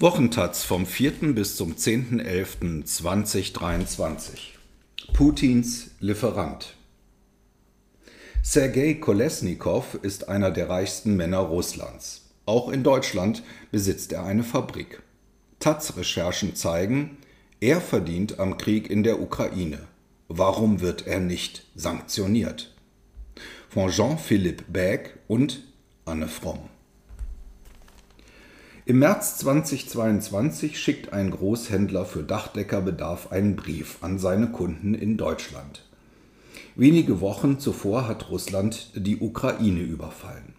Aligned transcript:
Wochentaz 0.00 0.62
vom 0.62 0.86
4. 0.86 1.34
bis 1.34 1.56
zum 1.56 1.74
10.11.2023. 1.74 4.38
Putins 5.12 5.90
Lieferant. 5.98 6.76
Sergei 8.40 8.94
Kolesnikow 8.94 9.98
ist 10.00 10.28
einer 10.28 10.52
der 10.52 10.70
reichsten 10.70 11.16
Männer 11.16 11.38
Russlands. 11.38 12.28
Auch 12.46 12.68
in 12.68 12.84
Deutschland 12.84 13.42
besitzt 13.72 14.12
er 14.12 14.24
eine 14.24 14.44
Fabrik. 14.44 15.02
Taz-Recherchen 15.58 16.54
zeigen, 16.54 17.16
er 17.58 17.80
verdient 17.80 18.38
am 18.38 18.56
Krieg 18.56 18.88
in 18.88 19.02
der 19.02 19.20
Ukraine. 19.20 19.80
Warum 20.28 20.80
wird 20.80 21.08
er 21.08 21.18
nicht 21.18 21.66
sanktioniert? 21.74 22.72
Von 23.68 23.90
Jean-Philippe 23.90 24.62
Beck 24.68 25.18
und 25.26 25.64
Anne 26.04 26.28
Fromm. 26.28 26.68
Im 28.88 29.00
März 29.00 29.36
2022 29.36 30.80
schickt 30.80 31.12
ein 31.12 31.30
Großhändler 31.30 32.06
für 32.06 32.22
Dachdeckerbedarf 32.22 33.30
einen 33.30 33.54
Brief 33.54 33.98
an 34.00 34.18
seine 34.18 34.46
Kunden 34.46 34.94
in 34.94 35.18
Deutschland. 35.18 35.84
Wenige 36.74 37.20
Wochen 37.20 37.58
zuvor 37.58 38.08
hat 38.08 38.30
Russland 38.30 38.92
die 38.94 39.18
Ukraine 39.18 39.82
überfallen. 39.82 40.54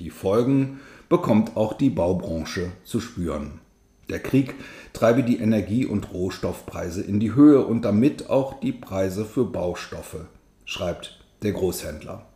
Die 0.00 0.10
Folgen 0.10 0.80
bekommt 1.08 1.56
auch 1.56 1.74
die 1.74 1.90
Baubranche 1.90 2.72
zu 2.82 2.98
spüren. 2.98 3.60
Der 4.08 4.18
Krieg 4.18 4.56
treibe 4.92 5.22
die 5.22 5.38
Energie- 5.38 5.86
und 5.86 6.12
Rohstoffpreise 6.12 7.02
in 7.02 7.20
die 7.20 7.36
Höhe 7.36 7.64
und 7.64 7.84
damit 7.84 8.30
auch 8.30 8.58
die 8.58 8.72
Preise 8.72 9.24
für 9.24 9.44
Baustoffe, 9.44 10.26
schreibt 10.64 11.20
der 11.44 11.52
Großhändler. 11.52 12.26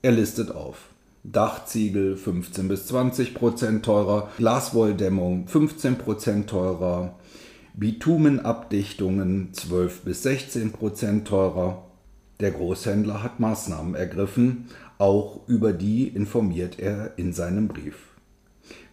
Er 0.00 0.12
listet 0.12 0.50
auf. 0.50 0.89
Dachziegel 1.22 2.16
15 2.16 2.68
bis 2.68 2.86
20 2.86 3.34
Prozent 3.34 3.84
teurer, 3.84 4.30
Glaswolldämmung 4.38 5.46
15 5.48 5.98
Prozent 5.98 6.48
teurer, 6.48 7.18
Bitumenabdichtungen 7.74 9.52
12 9.52 10.00
bis 10.00 10.22
16 10.22 10.72
Prozent 10.72 11.28
teurer. 11.28 11.84
Der 12.40 12.52
Großhändler 12.52 13.22
hat 13.22 13.38
Maßnahmen 13.38 13.94
ergriffen, 13.94 14.68
auch 14.96 15.46
über 15.46 15.74
die 15.74 16.08
informiert 16.08 16.78
er 16.78 17.18
in 17.18 17.34
seinem 17.34 17.68
Brief. 17.68 17.96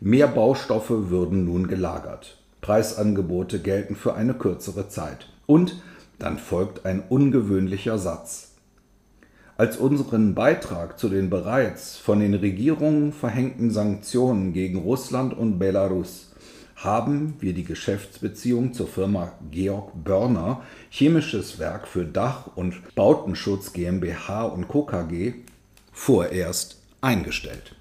Mehr 0.02 0.28
Baustoffe 0.28 1.10
würden 1.10 1.46
nun 1.46 1.68
gelagert. 1.68 2.44
Preisangebote 2.60 3.62
gelten 3.62 3.96
für 3.96 4.16
eine 4.16 4.34
kürzere 4.34 4.90
Zeit. 4.90 5.30
Und 5.46 5.82
dann 6.20 6.38
folgt 6.38 6.86
ein 6.86 7.04
ungewöhnlicher 7.08 7.98
Satz 7.98 8.47
als 9.58 9.78
unseren 9.78 10.36
Beitrag 10.36 11.00
zu 11.00 11.10
den 11.10 11.30
bereits 11.30 11.98
von 11.98 12.20
den 12.20 12.36
Regierungen 12.36 13.12
verhängten 13.12 13.72
Sanktionen 13.72 14.54
gegen 14.54 14.78
Russland 14.78 15.36
und 15.36 15.58
Belarus 15.58 16.32
haben 16.76 17.34
wir 17.40 17.54
die 17.54 17.64
Geschäftsbeziehung 17.64 18.74
zur 18.74 18.88
Firma 18.88 19.32
Georg 19.50 19.92
Börner 20.04 20.62
Chemisches 20.92 21.58
Werk 21.58 21.88
für 21.88 22.06
Dach- 22.06 22.52
und 22.56 22.94
Bautenschutz 22.94 23.74
GmbH 23.74 24.44
und 24.44 24.68
Co. 24.68 24.84
KG 24.84 25.34
vorerst 25.92 26.80
eingestellt. 27.02 27.76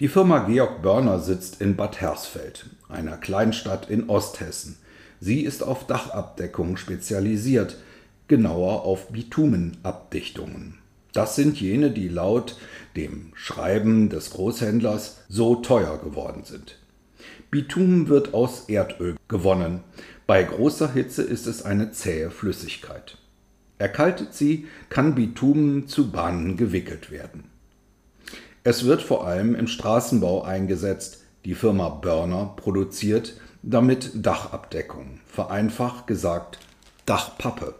Die 0.00 0.08
Firma 0.08 0.46
Georg 0.46 0.80
Börner 0.80 1.18
sitzt 1.18 1.60
in 1.60 1.76
Bad 1.76 2.00
Hersfeld, 2.00 2.70
einer 2.88 3.18
Kleinstadt 3.18 3.90
in 3.90 4.08
Osthessen. 4.08 4.78
Sie 5.20 5.42
ist 5.42 5.62
auf 5.62 5.86
Dachabdeckung 5.86 6.78
spezialisiert, 6.78 7.76
genauer 8.28 8.84
auf 8.84 9.08
Bitumenabdichtungen. 9.08 10.78
Das 11.12 11.36
sind 11.36 11.60
jene, 11.60 11.90
die 11.90 12.08
laut 12.08 12.56
dem 12.96 13.32
Schreiben 13.34 14.08
des 14.08 14.30
Großhändlers 14.30 15.22
so 15.28 15.56
teuer 15.56 15.98
geworden 15.98 16.42
sind. 16.44 16.78
Bitumen 17.50 18.08
wird 18.08 18.34
aus 18.34 18.68
Erdöl 18.68 19.16
gewonnen. 19.28 19.80
Bei 20.26 20.42
großer 20.42 20.92
Hitze 20.92 21.22
ist 21.22 21.46
es 21.46 21.62
eine 21.62 21.92
zähe 21.92 22.30
Flüssigkeit. 22.30 23.18
Erkaltet 23.78 24.34
sie, 24.34 24.66
kann 24.88 25.14
Bitumen 25.14 25.86
zu 25.86 26.10
Bahnen 26.10 26.56
gewickelt 26.56 27.10
werden. 27.10 27.44
Es 28.64 28.84
wird 28.84 29.02
vor 29.02 29.26
allem 29.26 29.54
im 29.54 29.68
Straßenbau 29.68 30.42
eingesetzt. 30.42 31.22
Die 31.44 31.54
Firma 31.54 31.90
Börner 31.90 32.54
produziert 32.56 33.34
damit 33.62 34.10
Dachabdeckung, 34.14 35.20
vereinfacht 35.26 36.06
gesagt 36.06 36.58
Dachpappe. 37.06 37.74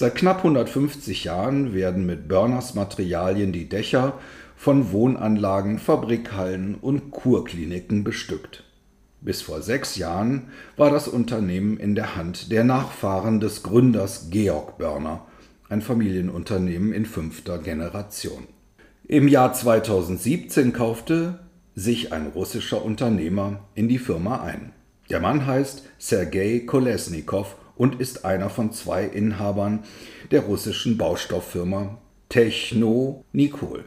Seit 0.00 0.14
knapp 0.14 0.38
150 0.38 1.24
Jahren 1.24 1.74
werden 1.74 2.06
mit 2.06 2.26
Burners 2.26 2.74
Materialien 2.74 3.52
die 3.52 3.68
Dächer 3.68 4.14
von 4.56 4.92
Wohnanlagen, 4.92 5.78
Fabrikhallen 5.78 6.76
und 6.76 7.10
Kurkliniken 7.10 8.02
bestückt. 8.02 8.64
Bis 9.20 9.42
vor 9.42 9.60
sechs 9.60 9.96
Jahren 9.96 10.44
war 10.78 10.90
das 10.90 11.06
Unternehmen 11.06 11.76
in 11.76 11.94
der 11.94 12.16
Hand 12.16 12.50
der 12.50 12.64
Nachfahren 12.64 13.40
des 13.40 13.62
Gründers 13.62 14.28
Georg 14.30 14.78
Börner, 14.78 15.26
ein 15.68 15.82
Familienunternehmen 15.82 16.94
in 16.94 17.04
fünfter 17.04 17.58
Generation. 17.58 18.46
Im 19.06 19.28
Jahr 19.28 19.52
2017 19.52 20.72
kaufte 20.72 21.40
sich 21.74 22.10
ein 22.10 22.28
russischer 22.28 22.82
Unternehmer 22.82 23.68
in 23.74 23.86
die 23.86 23.98
Firma 23.98 24.40
ein. 24.40 24.72
Der 25.10 25.20
Mann 25.20 25.44
heißt 25.44 25.82
Sergei 25.98 26.60
Kolesnikow 26.60 27.54
und 27.80 27.98
ist 27.98 28.26
einer 28.26 28.50
von 28.50 28.74
zwei 28.74 29.04
Inhabern 29.06 29.84
der 30.30 30.42
russischen 30.42 30.98
Baustofffirma 30.98 31.96
Techno 32.28 33.24
Nikol. 33.32 33.86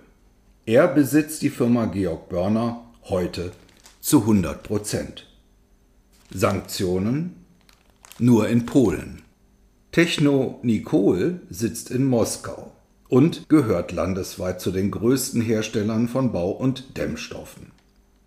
Er 0.66 0.88
besitzt 0.88 1.44
die 1.44 1.52
Firma 1.52 1.86
Georg 1.86 2.28
Börner 2.28 2.86
heute 3.04 3.52
zu 4.02 4.22
100 4.22 4.64
Prozent. 4.64 5.28
Sanktionen 6.34 7.36
nur 8.18 8.50
in 8.50 8.66
Polen. 8.66 9.22
Techno 9.92 10.60
Nikol 10.64 11.42
sitzt 11.52 11.92
in 11.92 12.06
Moskau 12.06 12.72
und 13.10 13.48
gehört 13.48 13.92
landesweit 13.92 14.60
zu 14.60 14.72
den 14.72 14.90
größten 14.90 15.40
Herstellern 15.40 16.08
von 16.08 16.31
Bau- 16.31 16.50
und 16.50 16.98
Dämmstoffen. 16.98 17.68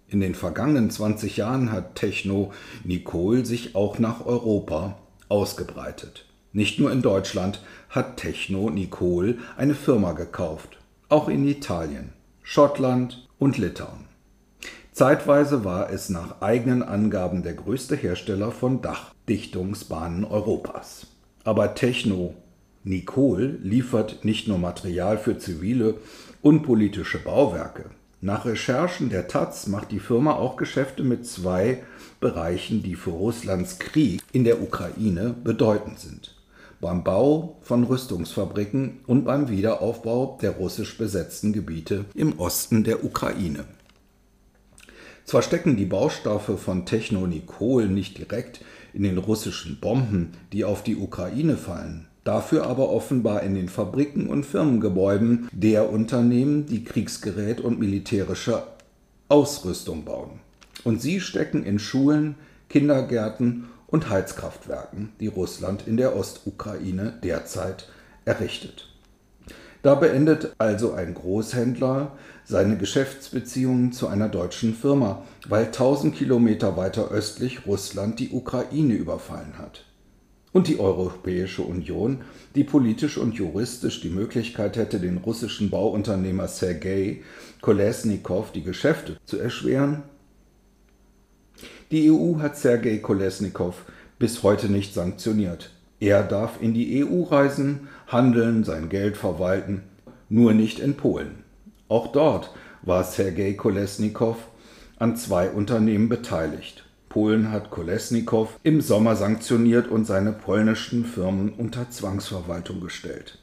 In 0.06 0.21
den 0.21 0.37
vergangenen 0.37 0.91
20 0.91 1.38
Jahren 1.38 1.72
hat 1.72 1.97
Techno 1.97 2.53
Nikol 2.84 3.44
sich 3.44 3.75
auch 3.75 3.98
nach 3.98 4.25
Europa 4.25 4.97
ausgebreitet. 5.28 6.26
Nicht 6.53 6.78
nur 6.78 6.91
in 6.91 7.03
Deutschland 7.03 7.62
hat 7.91 8.16
Techno 8.16 8.70
Nicole 8.70 9.38
eine 9.56 9.75
Firma 9.75 10.12
gekauft, 10.12 10.78
auch 11.09 11.28
in 11.28 11.47
Italien, 11.47 12.12
Schottland 12.42 13.28
und 13.38 13.59
Litauen. 13.59 14.06
Zeitweise 14.92 15.65
war 15.65 15.91
es 15.91 16.09
nach 16.09 16.41
eigenen 16.41 16.82
Angaben 16.82 17.42
der 17.42 17.53
größte 17.53 17.97
Hersteller 17.97 18.50
von 18.50 18.81
Dachdichtungsbahnen 18.81 20.25
Europas. 20.25 21.09
Aber 21.44 21.75
Techno 21.75 22.34
Nicole 22.82 23.59
liefert 23.62 24.25
nicht 24.25 24.48
nur 24.48 24.59
Material 24.59 25.19
für 25.19 25.36
zivile 25.36 25.97
und 26.41 26.62
politische 26.62 27.19
Bauwerke. 27.19 27.91
Nach 28.22 28.47
Recherchen 28.47 29.10
der 29.10 29.28
Taz 29.28 29.66
macht 29.66 29.92
die 29.92 30.00
Firma 30.00 30.32
auch 30.32 30.56
Geschäfte 30.56 31.03
mit 31.03 31.26
zwei 31.26 31.82
Bereichen, 32.26 32.82
die 32.82 32.97
für 32.97 33.10
Russlands 33.10 33.78
Krieg 33.78 34.20
in 34.32 34.42
der 34.42 34.60
Ukraine 34.60 35.32
bedeutend 35.44 36.00
sind. 36.00 36.34
Beim 36.81 37.04
Bau 37.04 37.56
von 37.60 37.84
Rüstungsfabriken 37.84 38.98
und 39.06 39.25
beim 39.25 39.48
Wiederaufbau 39.48 40.36
der 40.42 40.50
russisch 40.50 40.98
besetzten 40.98 41.53
Gebiete 41.53 42.04
im 42.15 42.41
Osten 42.41 42.82
der 42.82 43.04
Ukraine. 43.04 43.65
Zwar 45.25 45.42
stecken 45.42 45.76
die 45.76 45.84
Baustoffe 45.84 46.59
von 46.59 46.84
Technonikol 46.84 47.86
nicht 47.86 48.19
direkt 48.19 48.60
in 48.92 49.04
den 49.04 49.19
russischen 49.19 49.78
Bomben, 49.78 50.32
die 50.53 50.65
auf 50.65 50.82
die 50.82 50.97
Ukraine 50.97 51.56
fallen, 51.56 52.09
dafür 52.25 52.66
aber 52.66 52.91
offenbar 52.91 53.44
in 53.44 53.54
den 53.54 53.69
Fabriken 53.69 54.26
und 54.26 54.44
Firmengebäuden 54.44 55.48
der 55.53 55.92
Unternehmen, 55.92 56.66
die 56.66 56.82
Kriegsgerät 56.82 57.60
und 57.60 57.78
militärische 57.78 58.65
Ausrüstung 59.28 60.04
bauen. 60.04 60.41
Und 60.84 61.03
sie 61.03 61.20
stecken 61.20 61.64
in 61.64 61.78
Schulen, 61.78 62.36
Kindergärten 62.68 63.68
und 63.86 64.10
Heizkraftwerken, 64.10 65.12
die 65.21 65.28
Russland 65.28 65.86
in 65.86 65.97
der 65.97 66.16
Ostukraine 66.16 67.15
derzeit 67.22 67.89
errichtet. 68.24 68.89
Da 69.83 69.95
beendet 69.95 70.53
also 70.59 70.95
ein 70.95 71.15
Großhändler 71.15 72.16
seine 72.45 72.77
Geschäftsbeziehungen 72.77 73.92
zu 73.92 74.09
einer 74.09 74.28
deutschen 74.28 74.74
Firma, 74.74 75.22
weil 75.48 75.66
1000 75.66 76.15
Kilometer 76.15 76.77
weiter 76.77 77.10
östlich 77.10 77.66
Russland 77.66 78.18
die 78.18 78.30
Ukraine 78.30 78.95
überfallen 78.95 79.59
hat 79.59 79.84
und 80.56 80.68
die 80.68 80.80
Europäische 80.80 81.62
Union, 81.62 82.22
die 82.54 82.65
politisch 82.65 83.18
und 83.18 83.34
juristisch 83.34 84.01
die 84.01 84.09
Möglichkeit 84.09 84.77
hätte, 84.77 84.98
den 84.98 85.18
russischen 85.18 85.68
Bauunternehmer 85.68 86.48
Sergei 86.48 87.22
Kolesnikow 87.60 88.51
die 88.53 88.62
Geschäfte 88.62 89.18
zu 89.27 89.39
erschweren? 89.39 90.03
Die 91.92 92.10
EU 92.10 92.41
hat 92.41 92.56
Sergei 92.56 92.98
Kolesnikow 92.98 93.84
bis 94.18 94.42
heute 94.42 94.68
nicht 94.68 94.92
sanktioniert. 94.92 95.71
Er 96.00 96.24
darf 96.24 96.60
in 96.60 96.74
die 96.74 97.04
EU 97.04 97.22
reisen, 97.22 97.86
handeln, 98.09 98.65
sein 98.65 98.88
Geld 98.88 99.16
verwalten, 99.16 99.83
nur 100.28 100.53
nicht 100.53 100.80
in 100.80 100.97
Polen. 100.97 101.44
Auch 101.86 102.09
dort 102.09 102.50
war 102.83 103.04
Sergei 103.04 103.53
Kolesnikow 103.53 104.36
an 104.98 105.16
zwei 105.16 105.48
Unternehmen 105.48 106.09
beteiligt. 106.09 106.84
Polen 107.09 107.53
hat 107.53 107.71
Kolesnikow 107.71 108.48
im 108.65 108.80
Sommer 108.80 109.15
sanktioniert 109.15 109.86
und 109.86 110.06
seine 110.06 110.32
polnischen 110.32 111.04
Firmen 111.04 111.50
unter 111.50 111.89
Zwangsverwaltung 111.89 112.80
gestellt. 112.80 113.39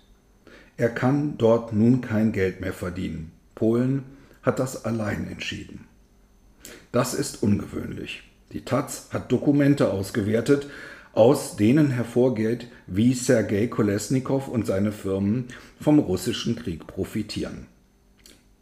Er 0.76 0.90
kann 0.90 1.38
dort 1.38 1.72
nun 1.72 2.02
kein 2.02 2.34
Geld 2.34 2.60
mehr 2.60 2.74
verdienen. 2.74 3.32
Polen 3.56 4.04
hat 4.42 4.60
das 4.60 4.84
allein 4.84 5.30
entschieden. 5.30 5.86
Das 6.92 7.14
ist 7.14 7.42
ungewöhnlich. 7.42 8.24
Die 8.54 8.64
Taz 8.64 9.10
hat 9.12 9.32
Dokumente 9.32 9.92
ausgewertet, 9.92 10.68
aus 11.14 11.56
denen 11.56 11.90
hervorgeht, 11.90 12.68
wie 12.88 13.14
Sergei 13.14 13.68
Kolesnikow 13.68 14.48
und 14.48 14.66
seine 14.66 14.92
Firmen 14.92 15.48
vom 15.80 16.00
russischen 16.00 16.56
Krieg 16.56 16.88
profitieren. 16.88 17.68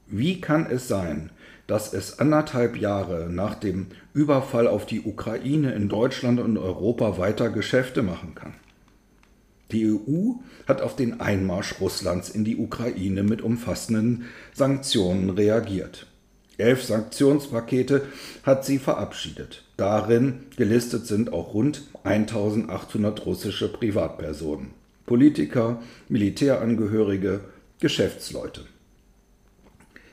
Wie 0.08 0.42
kann 0.42 0.66
es 0.66 0.88
sein, 0.88 1.30
dass 1.68 1.94
es 1.94 2.20
anderthalb 2.20 2.76
Jahre 2.76 3.30
nach 3.30 3.56
dem 3.56 3.88
Überfall 4.14 4.68
auf 4.68 4.86
die 4.86 5.02
Ukraine 5.02 5.74
in 5.74 5.88
Deutschland 5.88 6.40
und 6.40 6.58
Europa 6.58 7.18
weiter 7.18 7.50
Geschäfte 7.50 8.02
machen 8.02 8.36
kann? 8.36 8.54
Die 9.72 9.90
EU 9.90 10.34
hat 10.68 10.82
auf 10.82 10.98
den 10.98 11.22
Einmarsch 11.22 11.80
Russlands 11.80 12.30
in 12.30 12.44
die 12.44 12.58
Ukraine 12.58 13.24
mit 13.24 13.42
umfassenden 13.42 14.26
Sanktionen 14.54 15.30
reagiert. 15.30 16.08
Elf 16.62 16.84
Sanktionspakete 16.84 18.04
hat 18.44 18.66
sie 18.66 18.80
verabschiedet. 18.80 19.64
Darin 19.78 20.44
gelistet 20.56 21.08
sind 21.08 21.34
auch 21.34 21.54
rund 21.54 21.84
1800 22.04 23.26
russische 23.26 23.68
Privatpersonen, 23.68 24.72
Politiker, 25.06 25.82
Militärangehörige, 26.08 27.42
Geschäftsleute. 27.80 28.62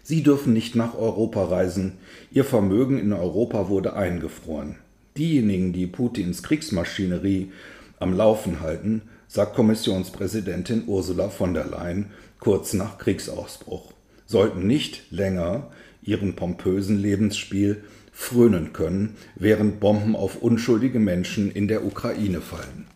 Sie 0.02 0.22
dürfen 0.22 0.54
nicht 0.54 0.74
nach 0.74 0.94
Europa 0.94 1.44
reisen. 1.44 1.98
Ihr 2.32 2.44
Vermögen 2.44 2.98
in 2.98 3.12
Europa 3.12 3.68
wurde 3.68 3.94
eingefroren. 3.94 4.76
Diejenigen, 5.18 5.74
die 5.74 5.86
Putins 5.86 6.42
Kriegsmaschinerie 6.42 7.52
am 7.98 8.16
Laufen 8.16 8.60
halten, 8.60 9.02
sagt 9.26 9.54
Kommissionspräsidentin 9.54 10.84
Ursula 10.86 11.28
von 11.28 11.52
der 11.52 11.66
Leyen 11.66 12.06
kurz 12.40 12.72
nach 12.72 12.96
Kriegsausbruch, 12.96 13.92
sollten 14.26 14.66
nicht 14.66 15.10
länger 15.10 15.70
ihren 16.08 16.34
pompösen 16.34 16.98
Lebensspiel 16.98 17.84
frönen 18.12 18.72
können, 18.72 19.16
während 19.36 19.78
Bomben 19.78 20.16
auf 20.16 20.42
unschuldige 20.42 20.98
Menschen 20.98 21.52
in 21.52 21.68
der 21.68 21.84
Ukraine 21.84 22.40
fallen. 22.40 22.86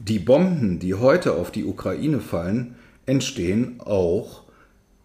Die 0.00 0.18
Bomben, 0.18 0.80
die 0.80 0.94
heute 0.94 1.34
auf 1.34 1.52
die 1.52 1.64
Ukraine 1.64 2.20
fallen, 2.20 2.74
entstehen 3.06 3.80
auch 3.80 4.42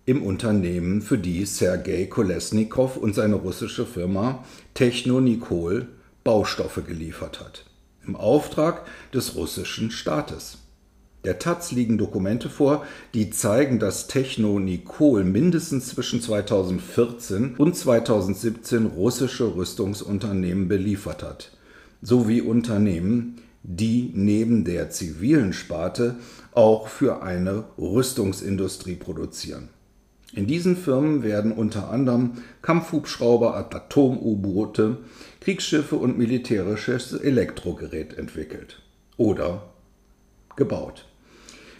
im 0.05 0.23
Unternehmen, 0.23 1.01
für 1.01 1.17
die 1.17 1.45
Sergei 1.45 2.05
Kolesnikow 2.05 2.97
und 2.97 3.13
seine 3.13 3.35
russische 3.35 3.85
Firma 3.85 4.43
Technonikol 4.73 5.87
Baustoffe 6.23 6.83
geliefert 6.87 7.39
hat, 7.39 7.65
im 8.05 8.15
Auftrag 8.15 8.85
des 9.13 9.35
russischen 9.35 9.91
Staates. 9.91 10.64
Der 11.25 11.39
Taz 11.39 11.71
liegen 11.71 11.97
Dokumente 11.97 12.49
vor, 12.49 12.85
die 13.15 13.31
zeigen, 13.31 13.79
dass 13.79 14.05
Technonikol 14.05 15.23
mindestens 15.23 15.87
zwischen 15.87 16.21
2014 16.21 17.55
und 17.55 17.75
2017 17.75 18.85
russische 18.85 19.55
Rüstungsunternehmen 19.55 20.67
beliefert 20.67 21.23
hat, 21.23 21.51
sowie 22.03 22.41
Unternehmen, 22.41 23.41
die 23.63 24.11
neben 24.13 24.65
der 24.65 24.91
zivilen 24.91 25.51
Sparte 25.51 26.17
auch 26.51 26.87
für 26.87 27.23
eine 27.23 27.63
Rüstungsindustrie 27.79 28.95
produzieren. 28.95 29.69
In 30.33 30.45
diesen 30.45 30.77
Firmen 30.77 31.23
werden 31.23 31.51
unter 31.51 31.89
anderem 31.89 32.33
Kampfhubschrauber, 32.61 33.55
Atom-U-Boote, 33.55 34.97
Kriegsschiffe 35.39 35.95
und 35.95 36.19
militärisches 36.19 37.13
Elektrogerät 37.13 38.15
entwickelt 38.15 38.83
oder 39.17 39.63
gebaut. 40.55 41.05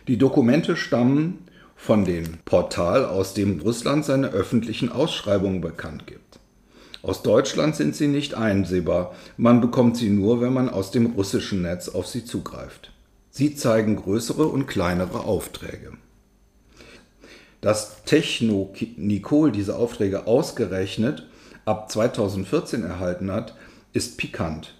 Die 0.07 0.18
Dokumente 0.18 0.78
stammen 0.78 1.40
von 1.75 2.06
dem 2.06 2.38
Portal, 2.46 3.06
aus 3.06 3.34
dem 3.34 3.60
Russland 3.60 4.06
seine 4.06 4.28
öffentlichen 4.30 4.92
Ausschreibungen 4.92 5.62
bekannt 5.62 6.06
gibt. 6.06 6.40
Aus 7.02 7.24
Deutschland 7.24 7.75
sind 7.75 7.96
sie 7.96 8.07
nicht 8.07 8.36
einsehbar, 8.36 9.16
man 9.38 9.62
bekommt 9.62 9.98
sie 9.98 10.10
nur, 10.10 10.42
wenn 10.42 10.54
man 10.54 10.69
aus 10.69 10.92
dem 10.92 11.07
russischen 11.07 11.63
Netz 11.63 11.90
auf 11.90 12.06
sie 12.06 12.24
zugreift. 12.24 12.92
Sie 13.31 13.56
zeigen 13.56 13.96
größere 13.96 14.46
und 14.46 14.68
kleinere 14.68 15.22
Aufträge. 15.22 15.94
Dass 17.62 18.04
Techno 18.04 18.74
Nicole 18.98 19.51
diese 19.51 19.75
Aufträge 19.75 20.28
ausgerechnet 20.28 21.28
ab 21.66 21.92
2014 21.92 22.84
erhalten 22.84 23.31
hat, 23.31 23.56
ist 23.92 24.18
pikant. 24.19 24.75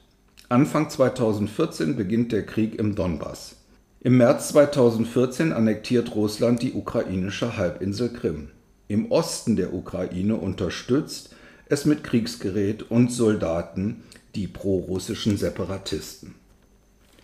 Anfang 0.50 0.92
2014 0.92 1.96
beginnt 1.96 2.32
der 2.32 2.46
Krieg 2.46 2.76
im 2.78 2.94
Donbass. 2.94 3.56
Im 4.02 4.18
März 4.18 4.50
2014 4.50 5.52
annektiert 5.52 6.14
Russland 6.16 6.62
die 6.62 6.74
ukrainische 6.74 7.58
Halbinsel 7.58 8.10
Krim. 8.14 8.50
Im 8.88 9.12
Osten 9.12 9.56
der 9.56 9.74
Ukraine 9.74 10.36
unterstützt 10.36 11.36
es 11.68 11.86
mit 11.86 12.04
Kriegsgerät 12.04 12.90
und 12.92 13.12
Soldaten 13.12 14.04
die 14.36 14.48
prorussischen 14.48 15.38
Separatisten. 15.38 16.36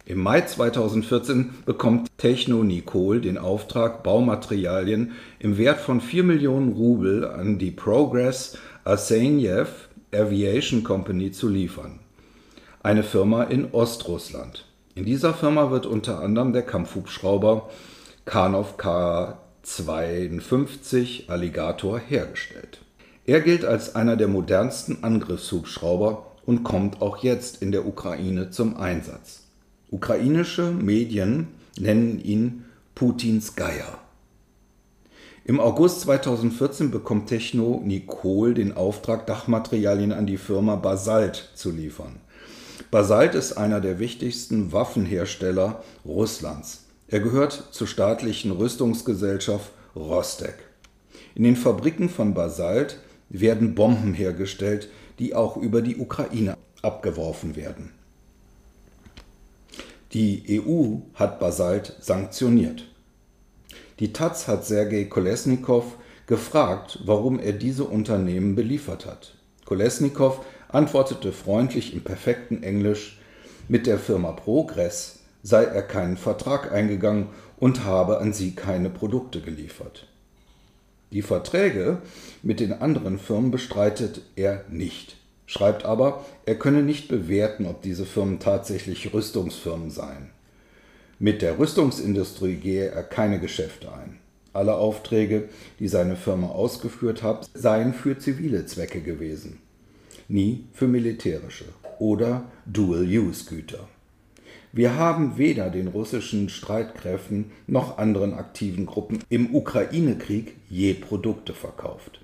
Im 0.06 0.20
Mai 0.20 0.42
2014 0.42 1.52
bekommt 1.66 2.10
Techno 2.18 2.64
Nicole 2.64 3.22
den 3.22 3.38
Auftrag, 3.38 4.02
Baumaterialien 4.02 5.12
im 5.38 5.58
Wert 5.58 5.80
von 5.80 6.02
4 6.02 6.24
Millionen 6.24 6.74
Rubel 6.74 7.26
an 7.26 7.60
die 7.60 7.72
Progress 7.72 8.58
Arsenyev 8.84 9.90
Aviation 10.14 10.84
Company 10.84 11.32
zu 11.32 11.48
liefern, 11.48 12.00
eine 12.82 13.04
Firma 13.04 13.44
in 13.44 13.72
Ostrussland. 13.72 14.66
In 14.94 15.06
dieser 15.06 15.34
Firma 15.34 15.72
wird 15.72 15.86
unter 15.86 16.20
anderem 16.20 16.52
der 16.52 16.64
Kampfhubschrauber 16.64 17.70
Karnov 18.26 18.76
K-52 18.76 21.30
Alligator 21.30 21.98
hergestellt. 21.98 22.82
Er 23.26 23.40
gilt 23.40 23.64
als 23.64 23.96
einer 23.96 24.18
der 24.18 24.28
modernsten 24.28 25.02
Angriffshubschrauber 25.04 26.26
und 26.46 26.64
kommt 26.64 27.02
auch 27.02 27.24
jetzt 27.24 27.62
in 27.62 27.72
der 27.72 27.88
Ukraine 27.88 28.50
zum 28.50 28.76
Einsatz. 28.76 29.44
Ukrainische 29.92 30.72
Medien 30.72 31.48
nennen 31.80 32.22
ihn 32.22 32.66
Putins 32.94 33.56
Geier. 33.56 33.98
Im 35.46 35.62
August 35.62 36.02
2014 36.02 36.92
bekommt 36.92 37.30
Techno 37.30 37.82
Nicole 37.84 38.54
den 38.54 38.76
Auftrag, 38.76 39.26
Dachmaterialien 39.26 40.12
an 40.12 40.28
die 40.28 40.38
Firma 40.38 40.76
Basalt 40.76 41.50
zu 41.56 41.72
liefern. 41.72 42.20
Basalt 42.92 43.36
ist 43.36 43.54
einer 43.54 43.80
der 43.80 44.00
wichtigsten 44.00 44.74
Waffenhersteller 44.74 45.82
Russlands. 46.06 46.88
Er 47.08 47.22
gehört 47.22 47.70
zur 47.72 47.88
staatlichen 47.88 48.52
Rüstungsgesellschaft 48.52 49.72
Rostek. 49.96 50.56
In 51.34 51.44
den 51.44 51.56
Fabriken 51.56 52.10
von 52.10 52.34
Basalt 52.34 53.00
werden 53.30 53.76
Bomben 53.76 54.14
hergestellt, 54.14 54.90
die 55.20 55.34
auch 55.36 55.56
über 55.56 55.82
die 55.82 55.96
Ukraine 55.96 56.58
abgeworfen 56.82 57.56
werden. 57.56 57.92
Die 60.12 60.62
EU 60.62 60.98
hat 61.14 61.40
Basalt 61.40 61.96
sanktioniert. 62.02 62.84
Die 64.00 64.12
Taz 64.12 64.50
hat 64.50 64.66
Sergei 64.66 65.06
Kolesnikow 65.06 65.86
gefragt, 66.28 67.00
warum 67.06 67.40
er 67.40 67.54
diese 67.54 67.86
Unternehmen 67.86 68.56
beliefert 68.56 69.06
hat. 69.06 69.36
Kolesnikow 69.64 70.44
antwortete 70.72 71.32
freundlich 71.32 71.94
im 71.94 72.02
perfekten 72.02 72.64
Englisch, 72.64 73.20
mit 73.68 73.88
der 73.88 73.98
Firma 73.98 74.32
Progress 74.32 75.20
sei 75.44 75.64
er 75.64 75.82
keinen 75.82 76.18
Vertrag 76.18 76.72
eingegangen 76.72 77.28
und 77.58 77.84
habe 77.84 78.20
an 78.20 78.34
sie 78.34 78.52
keine 78.52 78.90
Produkte 78.90 79.42
geliefert. 79.42 80.08
Die 81.12 81.22
Verträge 81.22 81.98
mit 82.42 82.60
den 82.60 82.74
anderen 82.74 83.20
Firmen 83.20 83.52
bestreitet 83.52 84.22
er 84.36 84.66
nicht 84.70 85.18
schreibt 85.52 85.84
aber, 85.84 86.26
er 86.46 86.56
könne 86.56 86.82
nicht 86.82 87.10
bewerten, 87.10 87.66
ob 87.66 87.82
diese 87.82 88.06
Firmen 88.06 88.40
tatsächlich 88.40 89.14
Rüstungsfirmen 89.14 89.92
seien. 89.92 90.30
Mit 91.20 91.42
der 91.42 91.60
Rüstungsindustrie 91.60 92.56
gehe 92.56 92.90
er 92.90 93.04
keine 93.04 93.38
Geschäfte 93.38 93.92
ein. 93.92 94.18
Alle 94.54 94.76
Aufträge, 94.76 95.50
die 95.80 95.90
seine 95.90 96.16
Firma 96.16 96.48
ausgeführt 96.48 97.22
hat, 97.22 97.50
seien 97.54 97.94
für 97.94 98.18
zivile 98.18 98.66
Zwecke 98.66 99.02
gewesen, 99.02 99.61
nie 100.32 100.66
für 100.74 100.88
militärische 100.88 101.66
oder 102.00 102.46
Dual-Use-Güter. 102.66 103.88
Wir 104.74 104.96
haben 104.96 105.38
weder 105.38 105.70
den 105.70 105.88
russischen 105.88 106.48
Streitkräften 106.48 107.52
noch 107.68 107.98
anderen 107.98 108.34
aktiven 108.34 108.86
Gruppen 108.86 109.20
im 109.30 109.54
Ukraine-Krieg 109.54 110.56
je 110.70 110.94
Produkte 110.94 111.54
verkauft. 111.54 112.22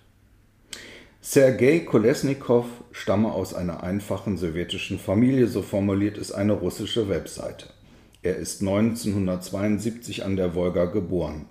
Sergei 1.19 1.79
Kolesnikow 1.79 2.65
stamme 2.93 3.33
aus 3.33 3.53
einer 3.53 3.83
einfachen 3.83 4.37
sowjetischen 4.37 4.97
Familie, 4.97 5.47
so 5.47 5.61
formuliert 5.61 6.17
es 6.17 6.31
eine 6.31 6.53
russische 6.53 7.09
Webseite. 7.09 7.65
Er 8.23 8.37
ist 8.37 8.61
1972 8.61 10.23
an 10.23 10.37
der 10.37 10.55
Wolga 10.55 10.85
geboren. 10.85 11.45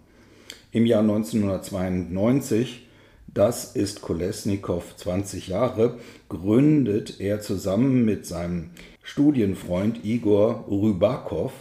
Im 0.72 0.86
Jahr 0.86 1.02
1992 1.02 2.85
das 3.26 3.76
ist 3.76 4.02
Kolesnikow 4.02 4.96
20 4.96 5.48
Jahre, 5.48 5.98
gründet 6.28 7.20
er 7.20 7.40
zusammen 7.40 8.04
mit 8.04 8.26
seinem 8.26 8.70
Studienfreund 9.02 10.04
Igor 10.04 10.64
Rybakow 10.68 11.52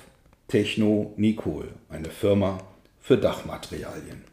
Techno 0.48 1.14
Nikol, 1.18 1.70
eine 1.90 2.10
Firma 2.10 2.60
für 3.02 3.18
Dachmaterialien. 3.18 4.24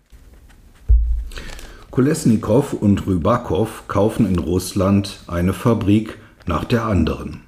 Kolesnikow 1.91 2.75
und 2.75 3.07
Rybakow 3.07 3.85
kaufen 3.89 4.27
in 4.27 4.39
Russland 4.39 5.21
eine 5.27 5.53
Fabrik 5.53 6.19
nach 6.47 6.65
der 6.65 6.85
anderen. 6.85 7.43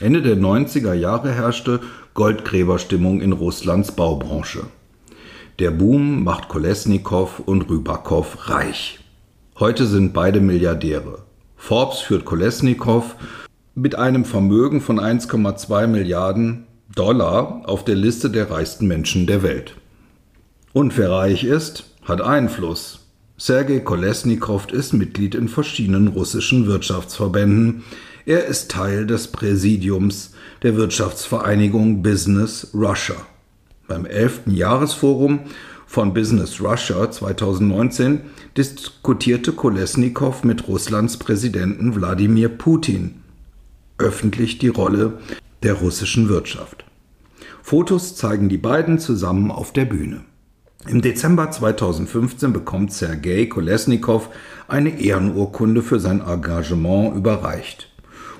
Ende 0.00 0.22
der 0.22 0.36
90er 0.36 0.94
Jahre 0.94 1.32
herrschte 1.32 1.80
Goldgräberstimmung 2.14 3.20
in 3.20 3.32
Russlands 3.32 3.92
Baubranche. 3.92 4.64
Der 5.58 5.70
Boom 5.70 6.24
macht 6.24 6.48
Kolesnikow 6.48 7.40
und 7.46 7.70
Rybakow 7.70 8.48
reich. 8.48 9.03
Heute 9.60 9.86
sind 9.86 10.12
beide 10.12 10.40
Milliardäre. 10.40 11.22
Forbes 11.56 12.00
führt 12.00 12.24
Kolesnikow 12.24 13.14
mit 13.76 13.94
einem 13.94 14.24
Vermögen 14.24 14.80
von 14.80 14.98
1,2 14.98 15.86
Milliarden 15.86 16.66
Dollar 16.92 17.62
auf 17.64 17.84
der 17.84 17.94
Liste 17.94 18.30
der 18.30 18.50
reichsten 18.50 18.88
Menschen 18.88 19.28
der 19.28 19.44
Welt. 19.44 19.76
Und 20.72 20.98
wer 20.98 21.12
reich 21.12 21.44
ist, 21.44 21.84
hat 22.02 22.20
Einfluss. 22.20 23.06
Sergei 23.36 23.78
Kolesnikow 23.78 24.66
ist 24.72 24.92
Mitglied 24.92 25.36
in 25.36 25.46
verschiedenen 25.46 26.08
russischen 26.08 26.66
Wirtschaftsverbänden. 26.66 27.84
Er 28.26 28.46
ist 28.46 28.72
Teil 28.72 29.06
des 29.06 29.28
Präsidiums 29.28 30.32
der 30.64 30.76
Wirtschaftsvereinigung 30.76 32.02
Business 32.02 32.72
Russia. 32.74 33.14
Beim 33.86 34.04
11. 34.04 34.40
Jahresforum 34.46 35.40
von 35.94 36.12
Business 36.12 36.60
Russia 36.60 37.08
2019 37.08 38.22
diskutierte 38.56 39.52
Kolesnikow 39.52 40.42
mit 40.42 40.66
Russlands 40.66 41.18
Präsidenten 41.18 41.94
Wladimir 41.94 42.48
Putin 42.48 43.22
öffentlich 43.98 44.58
die 44.58 44.70
Rolle 44.70 45.20
der 45.62 45.74
russischen 45.74 46.28
Wirtschaft. 46.28 46.84
Fotos 47.62 48.16
zeigen 48.16 48.48
die 48.48 48.58
beiden 48.58 48.98
zusammen 48.98 49.52
auf 49.52 49.72
der 49.72 49.84
Bühne. 49.84 50.22
Im 50.88 51.00
Dezember 51.00 51.52
2015 51.52 52.52
bekommt 52.52 52.92
Sergei 52.92 53.46
Kolesnikow 53.46 54.30
eine 54.66 55.00
Ehrenurkunde 55.00 55.80
für 55.80 56.00
sein 56.00 56.20
Engagement 56.20 57.14
überreicht. 57.14 57.88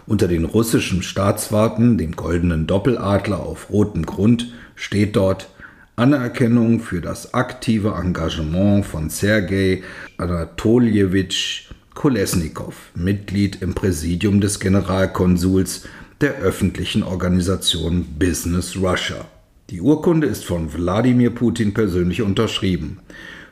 Unter 0.08 0.26
den 0.26 0.44
russischen 0.44 1.04
Staatswarten, 1.04 1.98
dem 1.98 2.16
goldenen 2.16 2.66
Doppeladler 2.66 3.38
auf 3.38 3.70
rotem 3.70 4.04
Grund, 4.04 4.52
steht 4.74 5.14
dort 5.14 5.53
Anerkennung 5.96 6.80
für 6.80 7.00
das 7.00 7.34
aktive 7.34 7.94
Engagement 7.94 8.84
von 8.84 9.10
Sergei 9.10 9.84
Anatoljewitsch 10.18 11.70
Kolesnikow, 11.94 12.74
Mitglied 12.96 13.62
im 13.62 13.74
Präsidium 13.74 14.40
des 14.40 14.58
Generalkonsuls 14.58 15.86
der 16.20 16.34
öffentlichen 16.38 17.04
Organisation 17.04 18.06
Business 18.18 18.76
Russia. 18.76 19.26
Die 19.70 19.80
Urkunde 19.80 20.26
ist 20.26 20.44
von 20.44 20.72
Wladimir 20.74 21.30
Putin 21.30 21.72
persönlich 21.72 22.22
unterschrieben. 22.22 22.98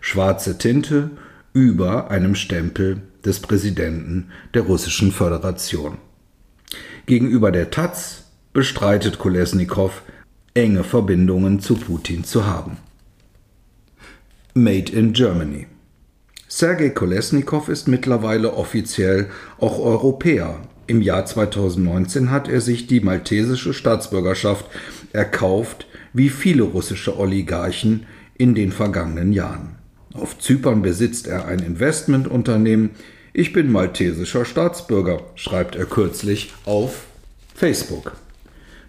Schwarze 0.00 0.58
Tinte 0.58 1.10
über 1.52 2.10
einem 2.10 2.34
Stempel 2.34 3.02
des 3.24 3.38
Präsidenten 3.38 4.32
der 4.52 4.62
Russischen 4.62 5.12
Föderation. 5.12 5.98
Gegenüber 7.06 7.52
der 7.52 7.70
Taz 7.70 8.24
bestreitet 8.52 9.20
Kolesnikow, 9.20 10.02
enge 10.54 10.84
Verbindungen 10.84 11.60
zu 11.60 11.76
Putin 11.76 12.24
zu 12.24 12.46
haben. 12.46 12.76
Made 14.54 14.92
in 14.92 15.12
Germany. 15.12 15.66
Sergei 16.46 16.90
Kolesnikow 16.90 17.70
ist 17.70 17.88
mittlerweile 17.88 18.52
offiziell 18.52 19.30
auch 19.58 19.78
Europäer. 19.78 20.60
Im 20.86 21.00
Jahr 21.00 21.24
2019 21.24 22.30
hat 22.30 22.48
er 22.48 22.60
sich 22.60 22.86
die 22.86 23.00
maltesische 23.00 23.72
Staatsbürgerschaft 23.72 24.66
erkauft, 25.14 25.86
wie 26.12 26.28
viele 26.28 26.64
russische 26.64 27.18
Oligarchen 27.18 28.06
in 28.36 28.54
den 28.54 28.72
vergangenen 28.72 29.32
Jahren. 29.32 29.76
Auf 30.12 30.38
Zypern 30.38 30.82
besitzt 30.82 31.26
er 31.26 31.46
ein 31.46 31.60
Investmentunternehmen. 31.60 32.90
Ich 33.32 33.54
bin 33.54 33.72
maltesischer 33.72 34.44
Staatsbürger, 34.44 35.22
schreibt 35.34 35.76
er 35.76 35.86
kürzlich 35.86 36.52
auf 36.66 37.04
Facebook. 37.54 38.12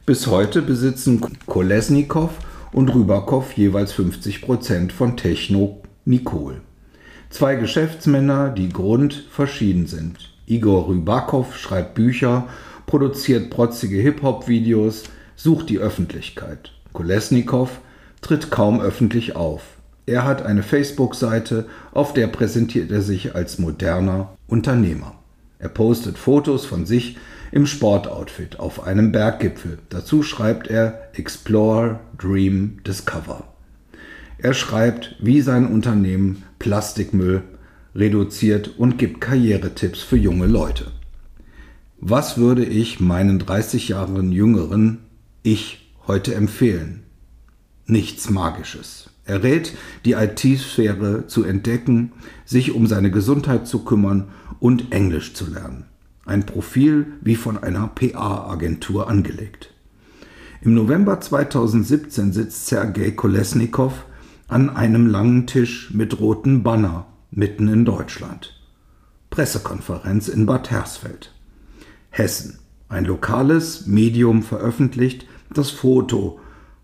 Bis 0.06 0.28
heute 0.28 0.62
besitzen 0.62 1.22
Kolesnikow 1.46 2.32
und 2.74 2.94
Rybakow 2.94 3.54
jeweils 3.54 3.94
50 3.94 4.42
Prozent 4.42 4.92
von 4.92 5.16
Techno 5.16 5.82
Nikol. 6.04 6.60
Zwei 7.30 7.56
Geschäftsmänner, 7.56 8.50
die 8.50 8.68
grundverschieden 8.68 9.88
sind. 9.88 10.34
Igor 10.46 10.90
Rybakow 10.90 11.56
schreibt 11.56 11.96
Bücher, 11.96 12.50
produziert 12.86 13.50
protzige 13.50 13.96
Hip-Hop-Videos, 14.02 15.04
sucht 15.38 15.70
die 15.70 15.80
Öffentlichkeit. 15.80 16.74
Kolesnikow 16.92 17.70
tritt 18.20 18.52
kaum 18.52 18.82
öffentlich 18.82 19.38
auf. 19.38 19.62
Er 20.06 20.26
hat 20.26 20.46
eine 20.46 20.64
Facebook-Seite, 20.64 21.66
auf 21.94 22.12
der 22.14 22.28
präsentiert 22.28 22.92
er 22.92 23.02
sich 23.02 23.36
als 23.36 23.58
moderner 23.58 24.36
Unternehmer. 24.48 25.16
Er 25.60 25.70
postet 25.70 26.18
Fotos 26.18 26.66
von 26.66 26.86
sich 26.86 27.16
im 27.54 27.68
Sportoutfit 27.68 28.60
auf 28.60 28.84
einem 28.84 29.12
Berggipfel. 29.12 29.78
Dazu 29.90 30.24
schreibt 30.24 30.68
er 30.68 31.10
Explore, 31.14 32.00
Dream, 32.18 32.80
Discover. 32.86 33.44
Er 34.40 34.56
schreibt, 34.56 35.16
wie 35.20 35.42
sein 35.42 35.68
Unternehmen 35.68 36.44
Plastikmüll 36.58 37.44
reduziert 37.94 38.80
und 38.80 38.98
gibt 38.98 39.22
Karrieretipps 39.22 40.02
für 40.02 40.18
junge 40.18 40.48
Leute. 40.48 40.88
Was 42.00 42.38
würde 42.38 42.66
ich 42.66 43.00
meinen 43.00 43.38
30 43.38 43.88
Jahren 43.88 44.32
jüngeren 44.32 45.00
Ich 45.44 45.94
heute 46.08 46.34
empfehlen. 46.34 47.04
Nichts 47.86 48.32
Magisches. 48.32 49.12
Er 49.26 49.44
rät, 49.44 49.74
die 50.06 50.14
IT-Sphäre 50.14 51.28
zu 51.28 51.44
entdecken, 51.44 52.14
sich 52.46 52.74
um 52.74 52.88
seine 52.88 53.12
Gesundheit 53.12 53.68
zu 53.68 53.86
kümmern 53.86 54.30
und 54.60 54.92
Englisch 54.92 55.36
zu 55.36 55.46
lernen. 55.46 55.86
Ein 56.26 56.46
Profil 56.46 57.08
wie 57.22 57.36
von 57.36 57.58
einer 57.58 57.88
PA-Agentur 57.88 59.10
angelegt. 59.10 59.74
Im 60.62 60.74
November 60.74 61.20
2017 61.20 62.32
sitzt 62.32 62.68
Sergei 62.68 63.12
Kolesnikow 63.12 64.06
an 64.48 64.70
einem 64.70 65.08
langen 65.08 65.48
Tisch 65.48 65.92
mit 65.94 66.20
roten 66.20 66.64
Banner 66.64 67.08
mitten 67.32 67.68
in 67.68 67.84
Deutschland. 67.84 68.62
Pressekonferenz 69.30 70.30
in 70.30 70.46
Bad 70.46 70.72
Hersfeld. 70.72 71.34
Hessen. 72.10 72.60
Ein 72.88 73.06
lokales 73.06 73.88
Medium 73.88 74.44
veröffentlicht 74.44 75.26
das 75.54 75.72
Foto 75.72 76.40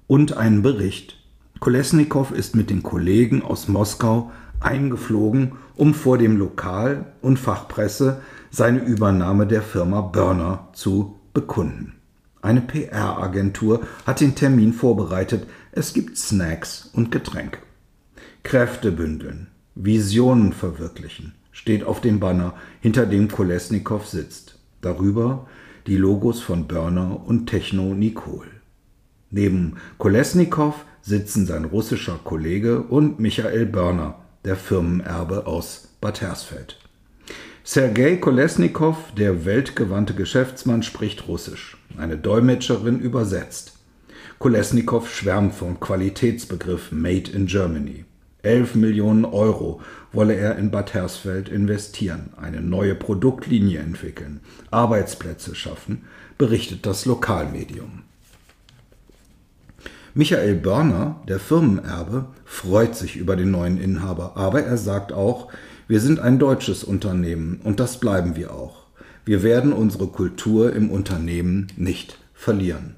und 0.07 0.35
einen 0.35 0.61
Bericht. 0.61 1.17
Kolesnikow 1.59 2.31
ist 2.31 2.55
mit 2.55 2.69
den 2.69 2.83
Kollegen 2.83 3.43
aus 3.43 3.67
Moskau 3.67 4.31
eingeflogen, 4.59 5.53
um 5.75 5.93
vor 5.93 6.17
dem 6.17 6.37
Lokal- 6.37 7.13
und 7.21 7.37
Fachpresse 7.37 8.21
seine 8.51 8.79
Übernahme 8.79 9.47
der 9.47 9.61
Firma 9.61 10.01
Burner 10.01 10.69
zu 10.73 11.19
bekunden. 11.33 11.95
Eine 12.41 12.61
PR-Agentur 12.61 13.81
hat 14.05 14.21
den 14.21 14.35
Termin 14.35 14.73
vorbereitet. 14.73 15.45
Es 15.71 15.93
gibt 15.93 16.17
Snacks 16.17 16.89
und 16.93 17.11
Getränke. 17.11 17.59
Kräfte 18.43 18.91
bündeln, 18.91 19.47
Visionen 19.75 20.53
verwirklichen, 20.53 21.35
steht 21.51 21.83
auf 21.83 21.99
dem 21.99 22.19
Banner, 22.19 22.53
hinter 22.79 23.05
dem 23.05 23.27
Kolesnikow 23.27 24.05
sitzt. 24.05 24.57
Darüber 24.81 25.47
die 25.87 25.97
Logos 25.97 26.39
von 26.39 26.67
Burner 26.67 27.21
und 27.25 27.47
Techno 27.47 27.93
Nicole. 27.93 28.49
Neben 29.31 29.75
Kolesnikow 29.97 30.73
sitzen 31.01 31.45
sein 31.45 31.65
russischer 31.65 32.19
Kollege 32.23 32.81
und 32.81 33.19
Michael 33.19 33.65
Börner, 33.65 34.15
der 34.45 34.55
Firmenerbe 34.55 35.45
aus 35.45 35.89
Bad 35.99 36.21
Hersfeld. 36.21 36.79
Sergei 37.71 38.15
Kolesnikow, 38.15 38.97
der 39.15 39.45
weltgewandte 39.45 40.15
Geschäftsmann, 40.15 40.81
spricht 40.81 41.27
Russisch. 41.27 41.77
Eine 41.99 42.17
Dolmetscherin 42.17 42.99
übersetzt. 42.99 43.73
Kolesnikow 44.39 45.07
schwärmt 45.07 45.53
vom 45.53 45.79
Qualitätsbegriff 45.79 46.91
Made 46.91 47.29
in 47.29 47.45
Germany. 47.45 48.05
11 48.41 48.73
Millionen 48.73 49.23
Euro 49.23 49.81
wolle 50.11 50.33
er 50.33 50.57
in 50.57 50.71
Bad 50.71 50.95
Hersfeld 50.95 51.47
investieren, 51.47 52.33
eine 52.41 52.61
neue 52.61 52.95
Produktlinie 52.95 53.81
entwickeln, 53.81 54.39
Arbeitsplätze 54.71 55.53
schaffen, 55.53 56.05
berichtet 56.39 56.87
das 56.87 57.05
Lokalmedium. 57.05 58.01
Michael 60.15 60.55
Börner, 60.55 61.21
der 61.27 61.39
Firmenerbe, 61.39 62.25
freut 62.45 62.95
sich 62.95 63.15
über 63.15 63.35
den 63.35 63.51
neuen 63.51 63.79
Inhaber, 63.79 64.37
aber 64.37 64.63
er 64.63 64.77
sagt 64.77 65.13
auch, 65.13 65.51
wir 65.89 65.99
sind 66.01 66.19
ein 66.19 66.37
deutsches 66.37 66.83
Unternehmen 66.83 67.61
und 67.63 67.79
das 67.79 67.99
bleiben 67.99 68.35
wir 68.35 68.53
auch. 68.53 68.83
Wir 69.25 69.41
werden 69.41 69.73
unsere 69.73 70.05
Kultur 70.05 70.71
im 70.71 70.91
Unternehmen 70.91 71.65
nicht 71.77 72.19
verlieren. 72.35 72.93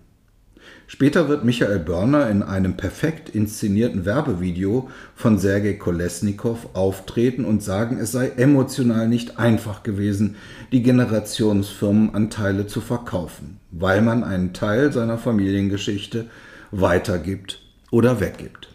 Später 0.87 1.29
wird 1.29 1.45
Michael 1.45 1.79
Börner 1.79 2.29
in 2.29 2.43
einem 2.43 2.75
perfekt 2.75 3.29
inszenierten 3.29 4.03
Werbevideo 4.03 4.89
von 5.15 5.39
Sergei 5.39 5.75
Kolesnikow 5.75 6.67
auftreten 6.73 7.45
und 7.45 7.63
sagen, 7.63 7.97
es 7.97 8.11
sei 8.11 8.27
emotional 8.27 9.07
nicht 9.07 9.39
einfach 9.39 9.83
gewesen, 9.83 10.35
die 10.73 10.83
Generationsfirmenanteile 10.83 12.67
zu 12.67 12.81
verkaufen, 12.81 13.61
weil 13.71 14.01
man 14.01 14.25
einen 14.25 14.51
Teil 14.51 14.91
seiner 14.91 15.17
Familiengeschichte 15.17 16.25
weitergibt 16.71 17.61
oder 17.89 18.19
weggibt. 18.19 18.70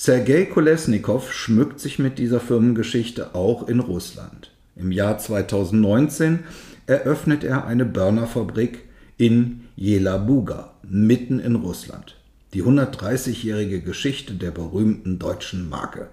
Sergei 0.00 0.44
Kolesnikow 0.44 1.32
schmückt 1.32 1.80
sich 1.80 1.98
mit 1.98 2.20
dieser 2.20 2.38
Firmengeschichte 2.38 3.34
auch 3.34 3.66
in 3.66 3.80
Russland. 3.80 4.52
Im 4.76 4.92
Jahr 4.92 5.18
2019 5.18 6.44
eröffnet 6.86 7.42
er 7.42 7.66
eine 7.66 7.84
Börnerfabrik 7.84 8.84
in 9.16 9.64
Jelabuga, 9.74 10.74
mitten 10.88 11.40
in 11.40 11.56
Russland. 11.56 12.14
Die 12.54 12.62
130-jährige 12.62 13.80
Geschichte 13.80 14.34
der 14.34 14.52
berühmten 14.52 15.18
deutschen 15.18 15.68
Marke 15.68 16.10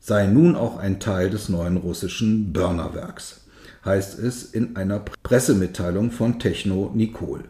sei 0.00 0.26
nun 0.26 0.56
auch 0.56 0.78
ein 0.78 0.98
Teil 0.98 1.28
des 1.28 1.50
neuen 1.50 1.76
russischen 1.76 2.54
Börnerwerks, 2.54 3.42
heißt 3.84 4.18
es 4.18 4.44
in 4.44 4.76
einer 4.76 5.00
Pressemitteilung 5.22 6.10
von 6.10 6.38
Techno 6.38 6.90
Nicole. 6.94 7.44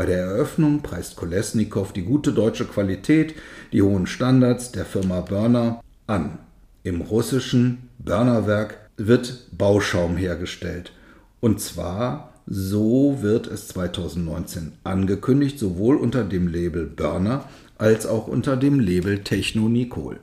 Bei 0.00 0.06
der 0.06 0.20
Eröffnung 0.20 0.80
preist 0.80 1.16
Kolesnikow 1.16 1.92
die 1.92 2.04
gute 2.04 2.32
deutsche 2.32 2.64
Qualität, 2.64 3.34
die 3.70 3.82
hohen 3.82 4.06
Standards 4.06 4.72
der 4.72 4.86
Firma 4.86 5.20
Börner 5.20 5.84
an. 6.06 6.38
Im 6.84 7.02
russischen 7.02 7.90
Börnerwerk 7.98 8.78
wird 8.96 9.48
Bauschaum 9.52 10.16
hergestellt. 10.16 10.92
Und 11.40 11.60
zwar 11.60 12.32
so 12.46 13.18
wird 13.20 13.46
es 13.46 13.68
2019 13.68 14.72
angekündigt, 14.84 15.58
sowohl 15.58 15.96
unter 15.96 16.24
dem 16.24 16.48
Label 16.48 16.86
Burner 16.86 17.44
als 17.76 18.06
auch 18.06 18.26
unter 18.26 18.56
dem 18.56 18.80
Label 18.80 19.18
Techno 19.18 19.68
Nicole. 19.68 20.20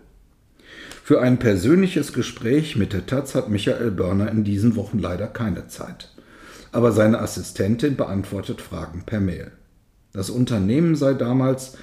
Für 1.03 1.22
ein 1.22 1.38
persönliches 1.38 2.13
Gespräch 2.13 2.77
mit 2.77 2.93
der 2.93 3.05
Taz 3.05 3.36
hat 3.36 3.50
Michael 3.50 3.91
Börner 3.91 4.31
in 4.31 4.43
diesen 4.43 4.75
Wochen 4.75 4.98
leider 4.98 5.27
keine 5.27 5.67
Zeit. 5.67 6.12
Aber 6.72 6.91
seine 6.91 7.19
Assistentin 7.19 7.96
beantwortet 7.96 8.60
Fragen 8.60 9.03
per 9.05 9.19
Mail. 9.19 9.51
Das 10.17 10.31
Unternehmen 10.31 10.95
sei 10.95 11.13
damals 11.13 11.77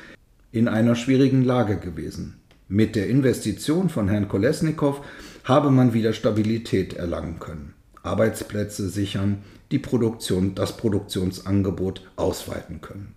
in 0.51 0.67
einer 0.67 0.97
schwierigen 0.97 1.45
Lage 1.45 1.77
gewesen. 1.77 2.41
Mit 2.67 2.97
der 2.97 3.09
Investition 3.09 3.89
von 3.89 4.09
Herrn 4.09 4.27
Kolesnikow 4.27 5.03
habe 5.45 5.71
man 5.71 5.95
wieder 5.95 6.13
Stabilität 6.13 6.95
erlangen 6.95 7.39
können. 7.39 7.75
Arbeitsplätze 8.03 8.89
sichern, 8.89 9.45
die 9.71 9.79
Produktion, 9.79 10.57
das 10.57 10.77
Produktionsangebot 10.77 12.03
ausweiten 12.17 12.81
können. 12.81 13.15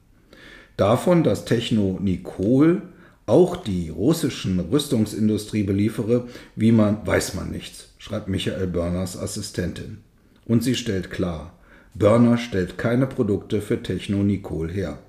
Davon, 0.75 1.23
dass 1.23 1.45
Techno 1.45 1.97
Nicole 1.99 2.83
auch 3.25 3.57
die 3.57 3.89
russischen 3.89 4.59
Rüstungsindustrie 4.59 5.63
beliefere, 5.63 6.27
wie 6.55 6.71
man 6.71 7.07
weiß 7.07 7.33
man 7.33 7.49
nichts, 7.49 7.89
schreibt 7.97 8.27
Michael 8.27 8.67
Börners 8.67 9.17
Assistentin. 9.17 9.97
Und 10.45 10.63
sie 10.63 10.75
stellt 10.75 11.09
klar, 11.09 11.57
Börner 11.95 12.37
stellt 12.37 12.77
keine 12.77 13.07
Produkte 13.07 13.61
für 13.61 13.81
Techno 13.81 14.21
Nicole 14.21 14.71
her. 14.71 14.99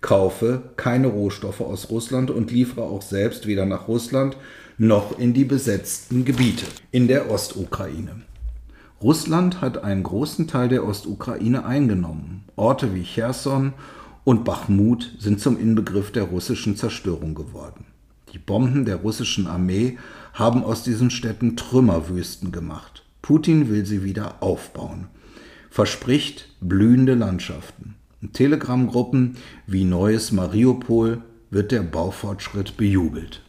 Kaufe 0.00 0.62
keine 0.76 1.08
Rohstoffe 1.08 1.60
aus 1.60 1.90
Russland 1.90 2.30
und 2.30 2.50
liefere 2.50 2.82
auch 2.82 3.02
selbst 3.02 3.46
weder 3.46 3.66
nach 3.66 3.88
Russland 3.88 4.36
noch 4.78 5.18
in 5.18 5.34
die 5.34 5.44
besetzten 5.44 6.24
Gebiete 6.24 6.66
in 6.92 7.08
der 7.08 7.30
Ostukraine. 7.30 8.22
Russland 9.02 9.60
hat 9.60 9.82
einen 9.82 10.02
großen 10.02 10.46
Teil 10.46 10.68
der 10.68 10.84
Ostukraine 10.84 11.64
eingenommen. 11.64 12.44
Orte 12.56 12.94
wie 12.94 13.02
Cherson 13.02 13.72
und 14.24 14.44
Bachmut 14.44 15.14
sind 15.18 15.40
zum 15.40 15.58
Inbegriff 15.58 16.12
der 16.12 16.24
russischen 16.24 16.76
Zerstörung 16.76 17.34
geworden. 17.34 17.86
Die 18.32 18.38
Bomben 18.38 18.84
der 18.84 18.96
russischen 18.96 19.46
Armee 19.46 19.98
haben 20.32 20.62
aus 20.62 20.82
diesen 20.82 21.10
Städten 21.10 21.56
Trümmerwüsten 21.56 22.52
gemacht. 22.52 23.04
Putin 23.22 23.68
will 23.68 23.86
sie 23.86 24.04
wieder 24.04 24.42
aufbauen, 24.42 25.08
verspricht 25.70 26.48
blühende 26.60 27.14
Landschaften. 27.14 27.94
Telegram-Gruppen 28.32 29.36
wie 29.68 29.84
Neues 29.84 30.32
Mariupol 30.32 31.22
wird 31.50 31.70
der 31.70 31.82
Baufortschritt 31.82 32.76
bejubelt. 32.76 33.42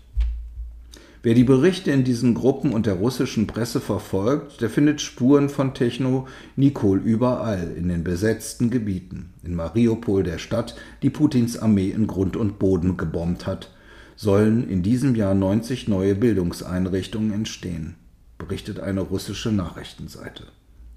Wer 1.23 1.33
die 1.33 1.43
Berichte 1.43 1.91
in 1.91 2.03
diesen 2.03 2.35
Gruppen 2.35 2.71
und 2.71 2.85
der 2.85 2.93
russischen 2.93 3.47
Presse 3.47 3.81
verfolgt, 3.81 4.61
der 4.61 4.69
findet 4.69 5.01
Spuren 5.01 5.49
von 5.49 5.73
Techno 5.73 6.27
Nikol 6.55 6.99
überall 6.99 7.73
in 7.75 7.89
den 7.89 8.03
besetzten 8.03 8.69
Gebieten. 8.69 9.33
In 9.43 9.55
Mariupol, 9.55 10.21
der 10.21 10.37
Stadt, 10.37 10.75
die 11.01 11.09
Putins 11.09 11.57
Armee 11.57 11.89
in 11.89 12.05
Grund 12.05 12.37
und 12.37 12.59
Boden 12.59 12.95
gebombt 12.95 13.47
hat, 13.47 13.71
sollen 14.15 14.69
in 14.69 14.83
diesem 14.83 15.15
Jahr 15.15 15.33
90 15.33 15.87
neue 15.87 16.13
Bildungseinrichtungen 16.13 17.33
entstehen, 17.33 17.95
berichtet 18.37 18.79
eine 18.79 19.01
russische 19.01 19.51
Nachrichtenseite. 19.51 20.43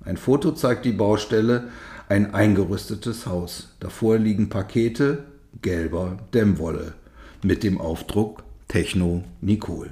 Ein 0.05 0.17
Foto 0.17 0.53
zeigt 0.53 0.85
die 0.85 0.93
Baustelle, 0.93 1.69
ein 2.09 2.35
eingerüstetes 2.35 3.27
Haus. 3.27 3.75
Davor 3.81 4.19
liegen 4.19 4.49
Pakete 4.49 5.25
gelber 5.61 6.19
Dämmwolle 6.35 6.95
mit 7.43 7.62
dem 7.62 7.81
Aufdruck 7.81 8.43
Techno 8.69 9.25
Nikol. 9.41 9.91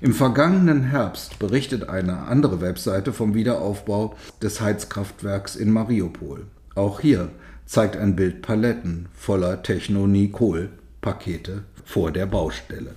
Im 0.00 0.14
vergangenen 0.14 0.84
Herbst 0.84 1.38
berichtet 1.38 1.88
eine 1.88 2.28
andere 2.28 2.60
Webseite 2.60 3.12
vom 3.12 3.34
Wiederaufbau 3.34 4.16
des 4.40 4.60
Heizkraftwerks 4.60 5.56
in 5.56 5.72
Mariupol. 5.72 6.46
Auch 6.74 7.00
hier 7.00 7.30
zeigt 7.66 7.96
ein 7.96 8.14
Bild 8.14 8.42
Paletten 8.42 9.06
voller 9.14 9.62
Techno-Nicol-Pakete 9.62 11.64
vor 11.84 12.12
der 12.12 12.26
Baustelle. 12.26 12.94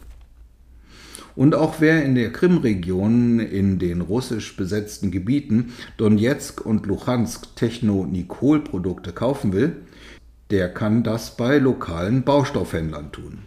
Und 1.41 1.56
auch 1.56 1.77
wer 1.80 2.06
in 2.06 2.13
der 2.13 2.32
Krimregion 2.32 3.39
in 3.39 3.80
den 3.80 4.01
russisch 4.01 4.56
besetzten 4.56 5.10
Gebieten 5.10 5.73
Donetsk 5.97 6.63
und 6.63 6.86
Luhansk 6.86 7.56
Techno-Nicol-Produkte 7.56 9.12
kaufen 9.12 9.51
will, 9.51 9.77
der 10.51 10.71
kann 10.71 11.01
das 11.01 11.38
bei 11.38 11.58
lokalen 11.58 12.21
Baustoffhändlern 12.21 13.12
tun. 13.12 13.39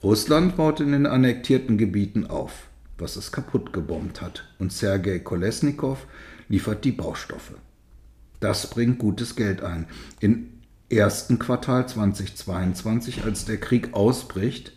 Russland 0.00 0.56
baut 0.56 0.78
in 0.78 0.92
den 0.92 1.06
annektierten 1.06 1.76
Gebieten 1.76 2.24
auf, 2.24 2.68
was 2.98 3.16
es 3.16 3.32
kaputt 3.32 3.72
gebombt 3.72 4.22
hat, 4.22 4.44
und 4.60 4.72
Sergei 4.72 5.18
Kolesnikow 5.18 6.06
liefert 6.48 6.84
die 6.84 6.92
Baustoffe. 6.92 7.54
Das 8.38 8.70
bringt 8.70 9.00
gutes 9.00 9.34
Geld 9.34 9.60
ein. 9.60 9.86
Im 10.20 10.50
ersten 10.88 11.40
Quartal 11.40 11.88
2022, 11.88 13.24
als 13.24 13.44
der 13.44 13.56
Krieg 13.56 13.92
ausbricht, 13.92 14.75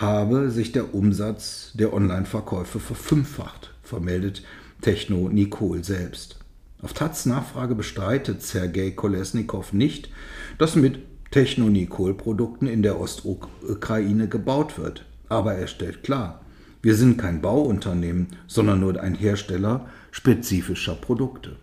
habe 0.00 0.50
sich 0.50 0.72
der 0.72 0.94
Umsatz 0.94 1.72
der 1.74 1.92
Online-Verkäufe 1.92 2.80
verfünffacht, 2.80 3.74
vermeldet 3.82 4.42
Techno 4.80 5.28
Nicole 5.28 5.82
selbst. 5.82 6.38
Auf 6.80 6.92
Taz 6.92 7.26
Nachfrage 7.26 7.74
bestreitet 7.74 8.42
Sergei 8.42 8.92
Kolesnikow 8.92 9.72
nicht, 9.72 10.10
dass 10.58 10.76
mit 10.76 11.00
Technonikol-Produkten 11.32 12.66
in 12.68 12.82
der 12.82 13.00
Ostukraine 13.00 14.28
gebaut 14.28 14.78
wird. 14.78 15.04
Aber 15.28 15.54
er 15.54 15.66
stellt 15.66 16.02
klar, 16.02 16.44
wir 16.80 16.94
sind 16.94 17.18
kein 17.18 17.42
Bauunternehmen, 17.42 18.28
sondern 18.46 18.80
nur 18.80 19.00
ein 19.00 19.14
Hersteller 19.14 19.88
spezifischer 20.12 20.94
Produkte. 20.94 21.56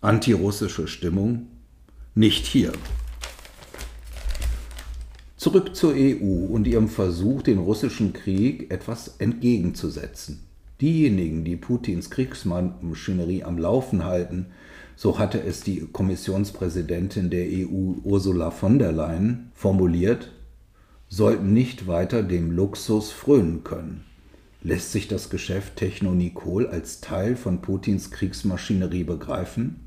Antirussische 0.00 0.86
Stimmung? 0.86 1.48
Nicht 2.14 2.46
hier. 2.46 2.72
Zurück 5.48 5.74
zur 5.74 5.94
EU 5.96 6.44
und 6.52 6.66
ihrem 6.66 6.88
Versuch, 6.88 7.40
den 7.40 7.56
russischen 7.56 8.12
Krieg 8.12 8.70
etwas 8.70 9.16
entgegenzusetzen. 9.16 10.40
Diejenigen, 10.82 11.42
die 11.42 11.56
Putins 11.56 12.10
Kriegsmaschinerie 12.10 13.44
am 13.44 13.56
Laufen 13.56 14.04
halten, 14.04 14.48
so 14.94 15.18
hatte 15.18 15.42
es 15.42 15.62
die 15.62 15.86
Kommissionspräsidentin 15.90 17.30
der 17.30 17.46
EU 17.46 17.94
Ursula 18.04 18.50
von 18.50 18.78
der 18.78 18.92
Leyen 18.92 19.50
formuliert, 19.54 20.32
sollten 21.08 21.54
nicht 21.54 21.86
weiter 21.86 22.22
dem 22.22 22.50
Luxus 22.50 23.10
frönen 23.10 23.64
können. 23.64 24.04
Lässt 24.62 24.92
sich 24.92 25.08
das 25.08 25.30
Geschäft 25.30 25.76
Technonikol 25.76 26.66
als 26.66 27.00
Teil 27.00 27.36
von 27.36 27.62
Putins 27.62 28.10
Kriegsmaschinerie 28.10 29.04
begreifen? 29.04 29.80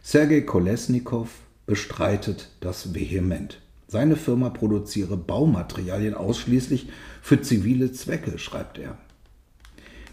Sergei 0.00 0.42
Kolesnikow 0.42 1.28
bestreitet 1.66 2.52
das 2.60 2.94
vehement. 2.94 3.60
Seine 3.90 4.14
Firma 4.14 4.50
produziere 4.50 5.16
Baumaterialien 5.16 6.14
ausschließlich 6.14 6.86
für 7.22 7.42
zivile 7.42 7.90
Zwecke, 7.90 8.38
schreibt 8.38 8.78
er. 8.78 8.96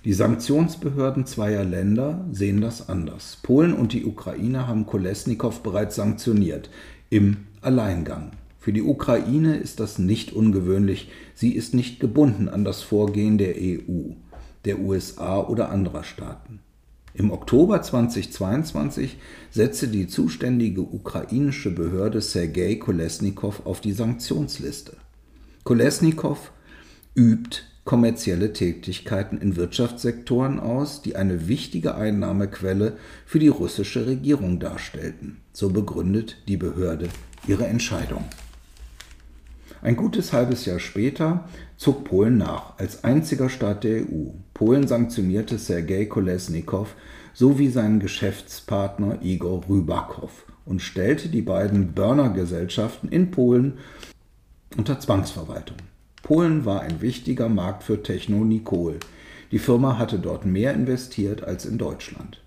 Die 0.04 0.14
Sanktionsbehörden 0.14 1.28
zweier 1.28 1.64
Länder 1.64 2.26
sehen 2.32 2.60
das 2.60 2.90
anders. 2.90 3.38
Polen 3.44 3.74
und 3.74 3.94
die 3.94 4.04
Ukraine 4.04 4.68
haben 4.68 4.88
Kolesnikow 4.88 5.62
bereits 5.62 5.96
sanktioniert, 5.96 6.72
im 7.12 7.46
Alleingang. 7.62 8.32
Für 8.58 8.74
die 8.74 8.82
Ukraine 8.82 9.58
ist 9.58 9.80
das 9.80 10.00
nicht 10.00 10.34
ungewöhnlich. 10.34 11.12
Sie 11.36 11.52
ist 11.52 11.76
nicht 11.76 12.00
gebunden 12.00 12.50
an 12.50 12.66
das 12.66 12.82
Vorgehen 12.82 13.38
der 13.38 13.58
EU, 13.58 14.14
der 14.66 14.80
USA 14.80 15.40
oder 15.40 15.70
anderer 15.70 16.04
Staaten. 16.04 16.62
Im 17.18 17.32
Oktober 17.32 17.82
2022 17.82 19.18
setzte 19.50 19.88
die 19.88 20.06
zuständige 20.06 20.82
ukrainische 20.82 21.72
Behörde 21.72 22.22
Sergei 22.22 22.76
Kolesnikow 22.76 23.66
auf 23.66 23.82
die 23.82 23.94
Sanktionsliste. 23.94 24.98
Kolesnikow 25.64 26.38
übt 27.16 27.64
kommerzielle 27.86 28.54
Tätigkeiten 28.54 29.40
in 29.40 29.56
Wirtschaftssektoren 29.56 30.60
aus, 30.60 31.02
die 31.02 31.16
eine 31.16 31.48
wichtige 31.48 31.96
Einnahmequelle 31.96 32.98
für 33.26 33.40
die 33.40 33.48
russische 33.48 34.06
Regierung 34.06 34.60
darstellten. 34.60 35.38
So 35.54 35.72
begründet 35.72 36.38
die 36.48 36.58
Behörde 36.58 37.10
ihre 37.48 37.66
Entscheidung. 37.66 38.26
Ein 39.82 39.96
gutes 39.96 40.34
halbes 40.34 40.66
Jahr 40.66 40.80
später 40.80 41.50
zog 41.78 42.04
Polen 42.04 42.38
nach, 42.38 42.78
als 42.78 43.04
einziger 43.04 43.50
Staat 43.50 43.84
der 43.84 44.02
EU. 44.02 44.34
Polen 44.58 44.88
sanktionierte 44.88 45.60
Sergei 45.60 46.06
Kolesnikow 46.06 46.96
sowie 47.32 47.70
seinen 47.70 48.00
Geschäftspartner 48.00 49.20
Igor 49.22 49.62
Rybakow 49.70 50.32
und 50.66 50.82
stellte 50.82 51.30
die 51.30 51.44
beiden 51.44 51.94
Burner-Gesellschaften 51.94 53.08
in 53.10 53.30
Polen 53.30 53.78
unter 54.76 55.00
Zwangsverwaltung. 55.00 55.78
Polen 56.24 56.66
war 56.66 56.82
ein 56.82 57.02
wichtiger 57.02 57.50
Markt 57.50 57.84
für 57.84 58.02
Techno-Nicol. 58.02 59.00
Die 59.52 59.60
Firma 59.60 60.00
hatte 60.00 60.18
dort 60.18 60.48
mehr 60.48 60.74
investiert 60.74 61.44
als 61.44 61.68
in 61.68 61.78
Deutschland. 61.78 62.42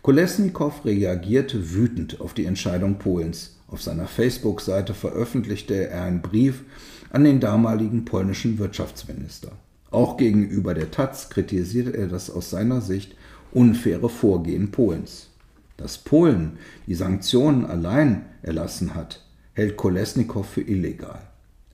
Kolesnikow 0.00 0.82
reagierte 0.86 1.74
wütend 1.74 2.22
auf 2.22 2.32
die 2.32 2.46
Entscheidung 2.46 2.98
Polens. 2.98 3.58
Auf 3.66 3.82
seiner 3.82 4.06
Facebook-Seite 4.06 4.94
veröffentlichte 4.94 5.90
er 5.90 6.04
einen 6.04 6.22
Brief 6.22 6.62
an 7.10 7.24
den 7.24 7.38
damaligen 7.38 8.06
polnischen 8.06 8.58
Wirtschaftsminister. 8.58 9.52
Auch 9.90 10.16
gegenüber 10.16 10.74
der 10.74 10.90
Taz 10.90 11.30
kritisierte 11.30 11.96
er 11.96 12.08
das 12.08 12.30
aus 12.30 12.50
seiner 12.50 12.80
Sicht 12.80 13.16
unfaire 13.52 14.08
Vorgehen 14.08 14.70
Polens. 14.70 15.30
Dass 15.76 15.98
Polen 15.98 16.58
die 16.86 16.94
Sanktionen 16.94 17.64
allein 17.64 18.26
erlassen 18.42 18.94
hat, 18.94 19.24
hält 19.54 19.76
Kolesnikow 19.76 20.46
für 20.46 20.62
illegal. 20.62 21.20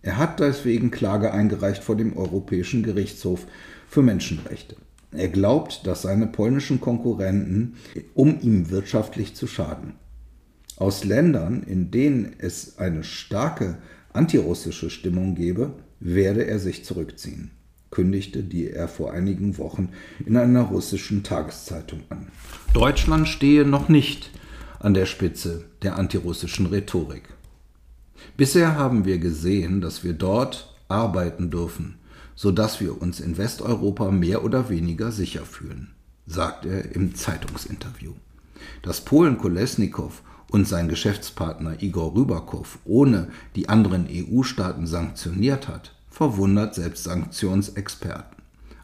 Er 0.03 0.19
hat 0.19 0.39
deswegen 0.39 0.91
Klage 0.91 1.33
eingereicht 1.33 1.83
vor 1.83 1.97
dem 1.97 2.17
Europäischen 2.17 2.83
Gerichtshof 2.83 3.47
für 3.89 4.03
Menschenrechte. 4.03 4.77
Er 5.13 5.29
glaubt, 5.29 5.87
dass 5.87 6.03
seine 6.03 6.27
polnischen 6.27 6.81
Konkurrenten, 6.81 7.77
um 8.15 8.39
ihm 8.41 8.71
wirtschaftlich 8.71 9.35
zu 9.35 9.47
schaden, 9.47 9.95
aus 10.77 11.05
Ländern, 11.05 11.63
in 11.63 11.91
denen 11.91 12.35
es 12.39 12.79
eine 12.79 13.05
starke 13.05 13.79
antirussische 14.13 14.91
Stimmung 14.91 15.35
gebe, 15.35 15.73
werde 16.01 16.47
er 16.47 16.59
sich 16.59 16.85
zurückziehen, 16.85 17.53
kündigte 17.95 18.43
die 18.43 18.71
er 18.71 18.89
vor 18.89 19.13
einigen 19.13 19.57
Wochen 19.57 19.91
in 20.27 20.37
einer 20.37 20.63
russischen 20.63 21.23
Tageszeitung 21.23 22.01
an. 22.11 22.29
Deutschland 22.75 23.29
stehe 23.29 23.65
noch 23.65 23.89
nicht 23.89 24.31
an 24.81 24.93
der 24.93 25.07
Spitze 25.07 25.65
der 25.83 25.97
antirussischen 25.97 26.67
Rhetorik. 26.67 27.23
Bisher 28.37 28.77
haben 28.77 29.05
wir 29.05 29.19
gesehen, 29.19 29.81
dass 29.81 30.05
wir 30.05 30.13
dort 30.13 30.75
arbeiten 30.89 31.51
dürfen, 31.51 31.97
so 32.35 32.51
dass 32.51 32.81
wir 32.81 33.01
uns 33.01 33.21
in 33.21 33.39
Westeuropa 33.39 34.11
mehr 34.11 34.45
oder 34.45 34.69
weniger 34.69 35.13
sicher 35.13 35.45
fühlen, 35.47 35.95
sagt 36.27 36.67
er 36.67 36.95
im 36.95 37.15
Zeitungsinterview. 37.15 38.13
Dass 38.83 39.03
Polen 39.03 39.39
Kolesnikow 39.39 40.23
und 40.51 40.67
sein 40.67 40.89
Geschäftspartner 40.89 41.83
Igor 41.83 42.15
Rybakow 42.15 42.79
ohne 42.85 43.29
die 43.57 43.69
anderen 43.69 44.07
EU-Staaten 44.11 44.87
sanktioniert 44.87 45.69
hat, 45.69 45.94
verwundert 46.15 46.77
selbst 46.77 47.05
Sanktionsexperten. 47.05 48.37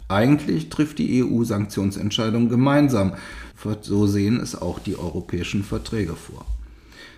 Eigentlich 0.09 0.69
trifft 0.69 0.99
die 0.99 1.23
EU 1.23 1.45
Sanktionsentscheidungen 1.45 2.49
gemeinsam, 2.49 3.13
so 3.83 4.09
sehen 4.09 4.41
es 4.41 4.61
auch 4.61 4.81
die 4.81 4.99
europäischen 4.99 5.63
Verträge 5.63 6.17
vor. 6.17 6.45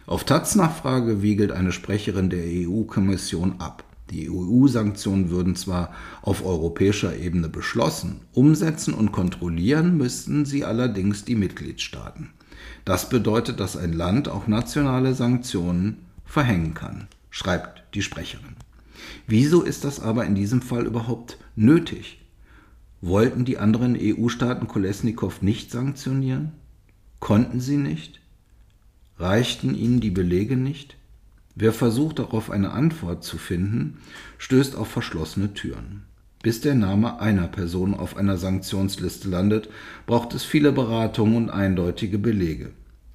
Auf 0.06 0.24
Taz-Nachfrage 0.24 1.22
wiegelt 1.22 1.50
eine 1.50 1.72
Sprecherin 1.72 2.28
der 2.28 2.44
EU-Kommission 2.44 3.54
ab. 3.58 3.84
Die 4.10 4.28
EU-Sanktionen 4.28 5.30
würden 5.30 5.56
zwar 5.56 5.94
auf 6.20 6.44
europäischer 6.44 7.16
Ebene 7.16 7.48
beschlossen, 7.48 8.20
umsetzen 8.34 8.92
und 8.92 9.12
kontrollieren 9.12 9.96
müssten 9.96 10.44
sie 10.44 10.66
allerdings 10.66 11.24
die 11.24 11.36
Mitgliedstaaten. 11.36 12.28
Das 12.84 13.08
bedeutet, 13.08 13.60
dass 13.60 13.78
ein 13.78 13.94
Land 13.94 14.28
auch 14.28 14.46
nationale 14.46 15.14
Sanktionen 15.14 16.04
verhängen 16.26 16.74
kann, 16.74 17.08
schreibt 17.30 17.84
die 17.94 18.02
Sprecherin. 18.02 18.56
Wieso 19.26 19.62
ist 19.62 19.84
das 19.84 20.00
aber 20.00 20.24
in 20.24 20.34
diesem 20.34 20.62
Fall 20.62 20.86
überhaupt 20.86 21.38
nötig? 21.56 22.20
Wollten 23.00 23.44
die 23.44 23.58
anderen 23.58 23.96
EU-Staaten 23.98 24.68
Kolesnikow 24.68 25.42
nicht 25.42 25.70
sanktionieren? 25.70 26.52
Konnten 27.18 27.60
sie 27.60 27.76
nicht? 27.76 28.20
Reichten 29.18 29.74
ihnen 29.74 30.00
die 30.00 30.10
Belege 30.10 30.56
nicht? 30.56 30.96
Wer 31.54 31.72
versucht 31.72 32.18
darauf 32.18 32.50
eine 32.50 32.72
Antwort 32.72 33.24
zu 33.24 33.36
finden, 33.38 33.98
stößt 34.38 34.74
auf 34.76 34.88
verschlossene 34.88 35.52
Türen. 35.52 36.04
Bis 36.42 36.60
der 36.60 36.74
Name 36.74 37.20
einer 37.20 37.46
Person 37.46 37.94
auf 37.94 38.16
einer 38.16 38.36
Sanktionsliste 38.36 39.28
landet, 39.28 39.68
braucht 40.06 40.34
es 40.34 40.44
viele 40.44 40.72
Beratungen 40.72 41.36
und 41.36 41.50
eindeutige 41.50 42.18
Belege. 42.18 42.70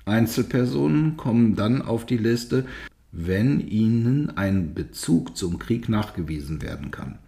Einzelpersonen 0.06 1.18
kommen 1.18 1.56
dann 1.56 1.82
auf 1.82 2.06
die 2.06 2.18
Liste, 2.18 2.66
wenn 3.12 3.60
ihnen 3.60 4.36
ein 4.38 4.74
Bezug 4.74 5.38
zum 5.38 5.60
Krieg 5.60 5.90
nachgewiesen 5.90 6.62
werden 6.62 6.92
kann. 6.92 7.20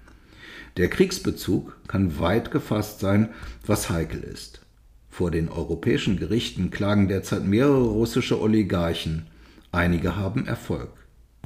Der 0.78 0.90
Kriegsbezug 0.90 1.78
kann 1.88 2.20
weit 2.20 2.52
gefasst 2.52 3.00
sein, 3.00 3.30
was 3.66 3.90
heikel 3.90 4.22
ist. 4.22 4.62
Vor 5.10 5.32
den 5.32 5.50
europäischen 5.50 6.18
Gerichten 6.18 6.70
klagen 6.70 7.08
derzeit 7.08 7.44
mehrere 7.46 7.84
russische 7.84 8.40
Oligarchen. 8.40 9.28
Einige 9.72 10.16
haben 10.16 10.46
Erfolg. 10.46 10.90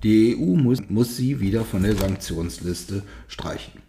Die 0.03 0.35
EU 0.37 0.55
muss, 0.55 0.89
muss 0.89 1.15
sie 1.15 1.39
wieder 1.39 1.63
von 1.63 1.83
der 1.83 1.95
Sanktionsliste 1.95 3.03
streichen. 3.27 3.81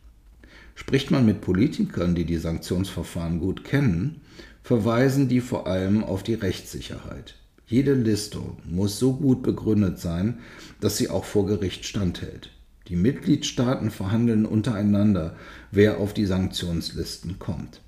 Spricht 0.76 1.10
man 1.10 1.26
mit 1.26 1.40
Politikern, 1.40 2.14
die 2.14 2.24
die 2.24 2.38
Sanktionsverfahren 2.38 3.40
gut 3.40 3.64
kennen, 3.64 4.20
verweisen 4.62 5.28
die 5.28 5.40
vor 5.40 5.66
allem 5.66 6.02
auf 6.04 6.22
die 6.22 6.34
Rechtssicherheit. 6.34 7.34
Jede 7.66 7.94
Liste 7.94 8.40
muss 8.64 8.98
so 8.98 9.14
gut 9.14 9.42
begründet 9.42 9.98
sein, 9.98 10.40
dass 10.80 10.96
sie 10.96 11.08
auch 11.08 11.24
vor 11.24 11.46
Gericht 11.46 11.84
standhält. 11.86 12.50
Die 12.88 12.96
Mitgliedstaaten 12.96 13.90
verhandeln 13.90 14.44
untereinander, 14.44 15.36
wer 15.70 15.98
auf 15.98 16.12
die 16.12 16.26
Sanktionslisten 16.26 17.38
kommt. 17.38 17.80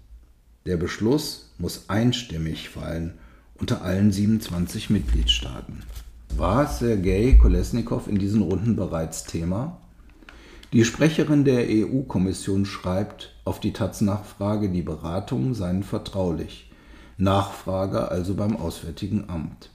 Der 0.64 0.78
Beschluss 0.78 1.52
muss 1.58 1.88
einstimmig 1.88 2.70
fallen 2.70 3.14
unter 3.54 3.82
allen 3.82 4.12
27 4.12 4.90
Mitgliedstaaten. 4.90 5.82
War 6.36 6.66
Sergei 6.66 7.38
Kolesnikow 7.40 8.08
in 8.08 8.18
diesen 8.18 8.42
Runden 8.42 8.76
bereits 8.76 9.24
Thema? 9.24 9.80
Die 10.72 10.84
Sprecherin 10.84 11.44
der 11.44 11.66
EU-Kommission 11.68 12.66
schreibt 12.66 13.34
auf 13.44 13.60
die 13.60 13.72
Taz-Nachfrage, 13.72 14.68
die 14.68 14.82
Beratungen 14.82 15.54
seien 15.54 15.82
vertraulich. 15.82 16.65
Nachfrage 17.18 18.10
also 18.10 18.34
beim 18.34 18.56
Auswärtigen 18.56 19.28
Amt. 19.28 19.70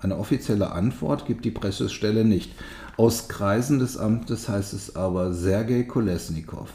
Eine 0.00 0.16
offizielle 0.16 0.72
Antwort 0.72 1.26
gibt 1.26 1.44
die 1.44 1.50
Pressestelle 1.50 2.24
nicht. 2.24 2.52
Aus 2.96 3.28
Kreisen 3.28 3.78
des 3.78 3.96
Amtes 3.96 4.48
heißt 4.48 4.72
es 4.72 4.96
aber, 4.96 5.34
Sergei 5.34 5.82
Kolesnikow 5.82 6.70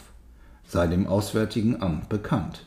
sei 0.68 0.88
dem 0.88 1.08
Auswärtigen 1.08 1.82
Amt 1.82 2.10
bekannt. 2.10 2.66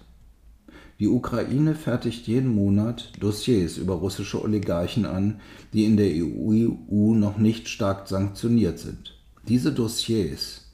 Die 0.99 1.09
Ukraine 1.09 1.75
fertigt 1.75 2.27
jeden 2.27 2.55
Monat 2.55 3.13
Dossiers 3.21 3.77
über 3.77 3.95
russische 3.95 4.43
Oligarchen 4.43 5.05
an, 5.05 5.41
die 5.73 5.85
in 5.85 5.97
der 5.97 6.11
EU 6.11 7.15
noch 7.15 7.37
nicht 7.37 7.69
stark 7.69 8.09
sanktioniert 8.09 8.79
sind. 8.79 9.19
Diese 9.47 9.73
Dossiers 9.73 10.73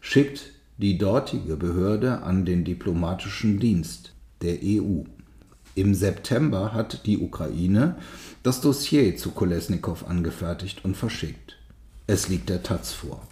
schickt 0.00 0.52
die 0.78 0.96
dortige 0.96 1.56
Behörde 1.56 2.22
an 2.22 2.44
den 2.44 2.64
diplomatischen 2.64 3.58
Dienst 3.58 4.14
der 4.40 4.58
EU. 4.62 5.02
Im 5.78 5.94
September 5.94 6.74
hat 6.74 7.06
die 7.06 7.18
Ukraine 7.18 7.94
das 8.42 8.60
Dossier 8.60 9.16
zu 9.16 9.30
Kolesnikow 9.30 10.08
angefertigt 10.08 10.84
und 10.84 10.96
verschickt. 10.96 11.56
Es 12.08 12.28
liegt 12.28 12.48
der 12.48 12.64
Taz 12.64 12.92
vor. 12.92 13.22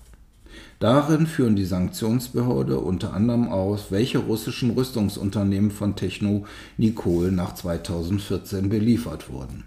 Darin 0.79 1.27
führen 1.27 1.57
die 1.57 1.65
Sanktionsbehörde 1.65 2.79
unter 2.79 3.15
anderem 3.15 3.49
aus, 3.49 3.91
welche 3.91 4.19
russischen 4.19 4.71
Rüstungsunternehmen 4.71 5.73
von 5.73 5.97
Techno 5.97 6.47
Nikol 6.77 7.33
nach 7.33 7.53
2014 7.57 8.69
beliefert 8.69 9.29
wurden. 9.29 9.65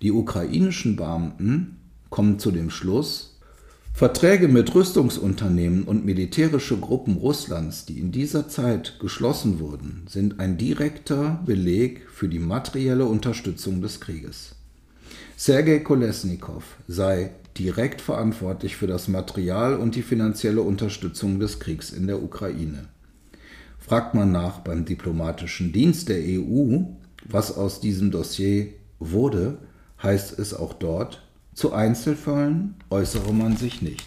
Die 0.00 0.10
ukrainischen 0.10 0.96
Beamten 0.96 1.76
kommen 2.08 2.38
zu 2.38 2.50
dem 2.50 2.70
Schluss, 2.70 3.35
Verträge 3.96 4.46
mit 4.46 4.74
Rüstungsunternehmen 4.74 5.84
und 5.84 6.04
militärische 6.04 6.76
Gruppen 6.76 7.16
Russlands, 7.16 7.86
die 7.86 7.98
in 7.98 8.12
dieser 8.12 8.46
Zeit 8.46 8.98
geschlossen 9.00 9.58
wurden, 9.58 10.02
sind 10.06 10.38
ein 10.38 10.58
direkter 10.58 11.40
Beleg 11.46 12.06
für 12.10 12.28
die 12.28 12.38
materielle 12.38 13.06
Unterstützung 13.06 13.80
des 13.80 13.98
Krieges. 14.00 14.54
Sergei 15.38 15.78
Kolesnikow 15.78 16.62
sei 16.86 17.30
direkt 17.56 18.02
verantwortlich 18.02 18.76
für 18.76 18.86
das 18.86 19.08
Material 19.08 19.76
und 19.76 19.94
die 19.94 20.02
finanzielle 20.02 20.60
Unterstützung 20.60 21.40
des 21.40 21.58
Kriegs 21.58 21.88
in 21.88 22.06
der 22.06 22.22
Ukraine. 22.22 22.88
Fragt 23.78 24.14
man 24.14 24.30
nach 24.30 24.58
beim 24.58 24.84
diplomatischen 24.84 25.72
Dienst 25.72 26.10
der 26.10 26.18
EU, 26.18 26.80
Was 27.24 27.56
aus 27.56 27.80
diesem 27.80 28.10
Dossier 28.10 28.74
wurde, 28.98 29.56
heißt 30.02 30.38
es 30.38 30.52
auch 30.52 30.74
dort, 30.74 31.25
zu 31.56 31.72
Einzelfällen 31.72 32.74
äußere 32.90 33.32
man 33.32 33.56
sich 33.56 33.80
nicht. 33.80 34.04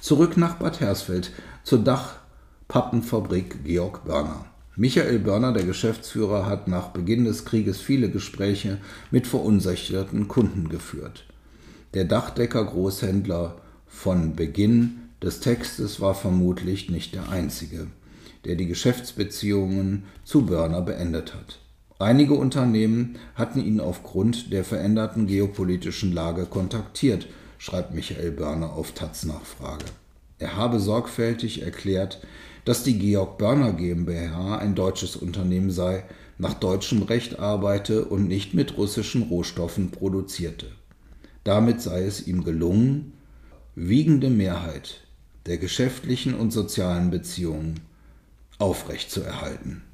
Zurück 0.00 0.36
nach 0.36 0.56
Bad 0.56 0.80
Hersfeld 0.80 1.30
zur 1.62 1.78
Dachpappenfabrik 1.78 3.64
Georg 3.64 4.04
Börner. 4.04 4.46
Michael 4.74 5.20
Börner, 5.20 5.52
der 5.52 5.62
Geschäftsführer, 5.62 6.44
hat 6.46 6.66
nach 6.66 6.88
Beginn 6.88 7.24
des 7.24 7.44
Krieges 7.44 7.80
viele 7.80 8.10
Gespräche 8.10 8.78
mit 9.12 9.28
verunsicherten 9.28 10.26
Kunden 10.26 10.68
geführt. 10.68 11.24
Der 11.94 12.04
Dachdecker-Großhändler 12.04 13.54
von 13.86 14.34
Beginn 14.34 14.98
des 15.22 15.38
Textes 15.38 16.00
war 16.00 16.16
vermutlich 16.16 16.90
nicht 16.90 17.14
der 17.14 17.28
einzige, 17.28 17.86
der 18.44 18.56
die 18.56 18.66
Geschäftsbeziehungen 18.66 20.02
zu 20.24 20.44
Börner 20.46 20.82
beendet 20.82 21.32
hat. 21.32 21.60
Einige 21.98 22.34
Unternehmen 22.34 23.16
hatten 23.34 23.64
ihn 23.64 23.80
aufgrund 23.80 24.52
der 24.52 24.64
veränderten 24.64 25.26
geopolitischen 25.26 26.12
Lage 26.12 26.44
kontaktiert, 26.44 27.26
schreibt 27.58 27.94
Michael 27.94 28.32
Börner 28.32 28.74
auf 28.74 28.92
Taz 28.92 29.24
Nachfrage. 29.24 29.86
Er 30.38 30.56
habe 30.56 30.78
sorgfältig 30.78 31.62
erklärt, 31.62 32.20
dass 32.66 32.82
die 32.82 32.98
Georg 32.98 33.38
Börner 33.38 33.72
GmbH 33.72 34.58
ein 34.58 34.74
deutsches 34.74 35.16
Unternehmen 35.16 35.70
sei, 35.70 36.04
nach 36.36 36.52
deutschem 36.52 37.02
Recht 37.02 37.38
arbeite 37.38 38.04
und 38.04 38.28
nicht 38.28 38.52
mit 38.52 38.76
russischen 38.76 39.22
Rohstoffen 39.22 39.90
produzierte. 39.90 40.66
Damit 41.44 41.80
sei 41.80 42.04
es 42.04 42.26
ihm 42.26 42.44
gelungen, 42.44 43.14
wiegende 43.74 44.28
Mehrheit 44.28 45.00
der 45.46 45.56
geschäftlichen 45.56 46.34
und 46.34 46.50
sozialen 46.50 47.10
Beziehungen 47.10 47.80
aufrechtzuerhalten. 48.58 49.85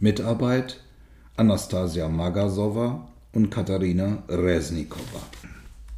Mitarbeit 0.00 0.78
Anastasia 1.36 2.08
Magasowa 2.08 3.08
und 3.32 3.50
Katharina 3.50 4.22
Resnikova. 4.28 5.20